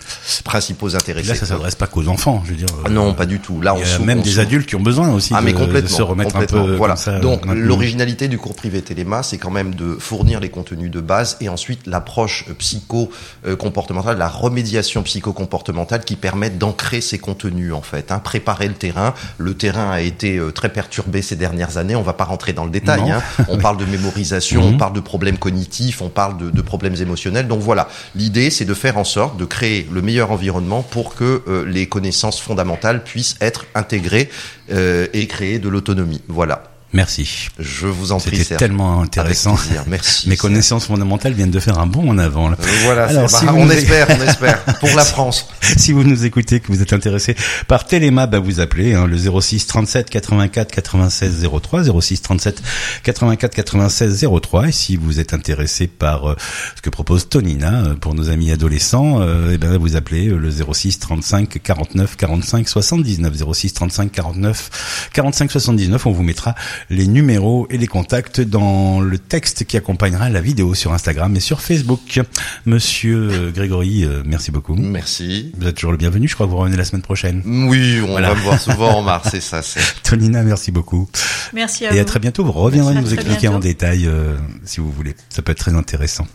principaux 0.44 0.96
intéressés. 0.96 1.30
Là, 1.30 1.36
ça 1.36 1.46
s'adresse 1.46 1.76
pas 1.76 1.88
qu'aux 1.88 2.08
enfants, 2.08 2.44
je 2.46 2.53
veux 2.54 2.66
dire. 2.66 2.76
Ah 2.86 2.90
Non, 2.90 3.14
pas 3.14 3.26
du 3.26 3.40
tout. 3.40 3.62
Là, 3.62 3.76
Il 3.78 3.82
y 3.82 3.92
on 4.00 4.04
a 4.04 4.06
même 4.06 4.20
on 4.20 4.22
des 4.24 4.40
adultes 4.40 4.68
qui 4.68 4.76
ont 4.76 4.82
besoin 4.82 5.10
aussi 5.14 5.34
Ah 5.36 5.40
de, 5.42 5.46
mais 5.46 5.54
de 5.54 5.58
complètement, 5.58 5.98
se 5.98 6.02
remettre 6.02 6.36
un 6.36 6.46
peu 6.46 6.76
voilà. 6.76 6.96
comme 6.96 7.04
ça. 7.04 7.20
Donc 7.20 7.46
l'originalité 7.46 8.28
du 8.28 8.38
cours 8.38 8.56
privé 8.56 8.82
Téléma, 8.82 9.24
c'est 9.24 9.38
quand 9.38 9.52
même 9.52 9.76
de 9.76 9.96
fournir 10.00 10.40
les 10.40 10.50
contenus 10.50 10.92
de 10.92 11.00
base 11.02 11.38
et 11.42 11.50
ensuite 11.50 11.88
l'approche 11.88 12.46
psycho-comportementale, 12.60 14.18
la 14.18 14.28
remédiation 14.30 15.04
psycho-comportementale 15.04 16.04
qui 16.04 16.16
permet 16.16 16.50
d'ancrer 16.50 17.02
ces 17.02 17.20
contenus 17.20 17.74
en 17.74 17.82
fait, 17.82 18.12
hein, 18.12 18.20
préparer 18.20 18.68
le 18.68 18.74
terrain. 18.74 19.14
Le 19.38 19.54
terrain 19.54 19.90
a 19.92 20.02
été 20.02 20.38
euh, 20.38 20.52
très 20.52 20.70
perturbé 20.70 21.22
ces 21.22 21.36
dernières 21.36 21.78
années. 21.78 21.96
On 21.96 22.02
va 22.02 22.14
pas 22.14 22.24
rentrer 22.26 22.54
dans 22.54 22.66
le 22.66 22.72
détail. 22.72 23.12
Hein. 23.12 23.22
On 23.50 23.58
parle 23.58 23.78
de 23.78 23.86
mémorisation, 23.86 24.62
Mhm. 24.64 24.76
on 24.76 24.78
parle 24.78 24.94
de 24.94 25.00
problèmes 25.00 25.38
cognitifs, 25.38 26.02
on 26.02 26.10
parle 26.10 26.38
de, 26.38 26.50
de 26.50 26.62
problèmes 26.62 26.96
émotionnels. 26.96 27.48
Donc 27.48 27.60
voilà, 27.62 27.88
l'idée 28.16 28.50
c'est 28.50 28.66
de 28.66 28.74
faire 28.74 28.98
en 28.98 29.04
sorte 29.04 29.38
de 29.38 29.46
créer 29.46 29.88
le 29.92 30.02
meilleur 30.02 30.32
environnement 30.32 30.82
pour 30.84 31.16
que 31.16 31.44
euh, 31.48 31.66
les 31.66 31.88
connaissances 31.88 32.40
fondamentales 32.44 33.04
puissent 33.04 33.36
être 33.42 33.66
intégrées 33.76 34.30
euh, 34.72 35.08
et 35.14 35.28
créer 35.28 35.60
de 35.60 35.70
l'autonomie. 35.70 36.22
Voilà. 36.28 36.73
Merci. 36.94 37.50
Je 37.58 37.88
vous 37.88 38.12
en 38.12 38.20
prie, 38.20 38.38
C'était 38.38 38.56
tellement 38.58 39.02
intéressant. 39.02 39.56
Merci. 39.88 40.30
Mes 40.30 40.38
connaissances 40.38 40.86
fondamentales 40.86 41.34
viennent 41.34 41.50
de 41.50 41.60
faire 41.60 41.80
un 41.80 41.88
bond 41.88 42.08
en 42.10 42.20
avant. 42.20 42.50
Là. 42.50 42.58
Euh, 42.60 42.66
Voilà, 42.84 43.06
Alors, 43.06 43.30
si 43.30 43.46
bah, 43.46 43.52
vous 43.52 43.58
on 43.62 43.66
nous- 43.66 43.72
espère, 43.72 44.08
on 44.10 44.22
espère. 44.28 44.64
Pour 44.80 44.90
la 44.96 45.04
France. 45.04 45.48
si 45.78 45.92
vous 45.92 46.04
nous 46.04 46.24
écoutez, 46.26 46.60
que 46.60 46.68
vous 46.68 46.82
êtes 46.84 46.94
intéressé 46.94 47.36
par 47.68 47.86
Téléma, 47.86 48.28
bah 48.28 48.40
vous 48.40 48.60
appelez 48.60 48.94
hein, 48.94 49.08
le 49.08 49.18
06 49.18 49.66
37 49.66 50.10
84 50.12 50.72
96 50.72 51.48
03, 51.62 51.84
06 52.02 52.22
37 52.22 52.62
84 53.04 53.56
96 53.56 54.28
03. 54.42 54.68
Et 54.68 54.72
si 54.72 54.96
vous 54.96 55.20
êtes 55.20 55.34
intéressé 55.34 55.88
par 55.88 56.30
euh, 56.30 56.36
ce 56.76 56.82
que 56.84 56.92
propose 56.92 57.28
Tonina 57.28 57.86
euh, 57.86 57.96
pour 57.96 58.14
nos 58.14 58.30
amis 58.30 58.52
adolescents, 58.52 59.20
euh, 59.22 59.52
eh 59.54 59.58
ben 59.58 59.78
vous 59.78 59.96
appelez 59.96 60.26
le 60.26 60.52
06 60.52 61.00
35 61.00 61.60
49 61.64 62.18
45 62.18 62.70
79, 62.70 63.34
06 63.54 63.74
35 63.74 64.12
49 64.12 65.10
45 65.14 65.52
79. 65.52 66.06
On 66.06 66.12
vous 66.12 66.22
mettra 66.24 66.54
les 66.90 67.08
numéros 67.08 67.68
et 67.70 67.78
les 67.78 67.88
contacts 67.88 68.42
dans 68.42 69.00
le 69.02 69.18
texte 69.18 69.66
qui 69.66 69.78
accompagnera 69.78 70.30
la 70.30 70.42
vidéo 70.42 70.74
sur 70.74 70.94
Instagram 70.94 71.36
et 71.36 71.40
sur 71.40 71.62
Facebook. 71.62 72.22
Monsieur 72.66 73.52
Grégory, 73.54 74.04
euh, 74.06 74.24
merci 74.26 74.52
beaucoup. 74.52 74.76
Merci. 74.76 75.52
Vous 75.58 75.68
êtes 75.68 75.76
toujours 75.76 75.92
le 75.92 75.98
bienvenu, 75.98 76.28
je 76.28 76.34
crois 76.36 76.46
que 76.46 76.52
vous 76.52 76.58
revenez 76.58 76.78
la 76.78 76.86
semaine 76.86 77.02
prochaine. 77.02 77.42
Oui, 77.46 78.00
on 78.04 78.08
Voilà. 78.12 78.30
va 78.30 78.36
me 78.36 78.42
voir 78.42 78.60
souvent 78.60 78.98
en 78.98 79.02
mars, 79.02 79.30
c'est 79.32 79.42
ça, 79.42 79.62
c'est. 79.62 79.82
Tonina, 80.04 80.44
merci 80.44 80.72
beaucoup. 80.72 81.10
Merci 81.54 81.86
à 81.86 81.92
Et 81.92 81.96
vous. 81.96 82.02
à 82.02 82.06
très 82.06 82.20
bientôt, 82.20 82.44
vous 82.44 82.52
reviendrez 82.52 82.96
nous 82.96 83.14
expliquer 83.14 83.48
en 83.48 83.60
détail 83.60 84.06
euh, 84.08 84.36
si 84.66 84.80
vous 84.80 84.92
voulez. 84.92 85.16
Ça 85.30 85.42
peut 85.42 85.52
être 85.52 85.60
très 85.60 85.74
intéressant. 85.76 86.28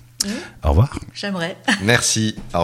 Au 0.65 0.71
revoir. 0.71 0.99
J'aimerais. 1.15 1.57
Merci. 1.85 2.35
Au 2.53 2.57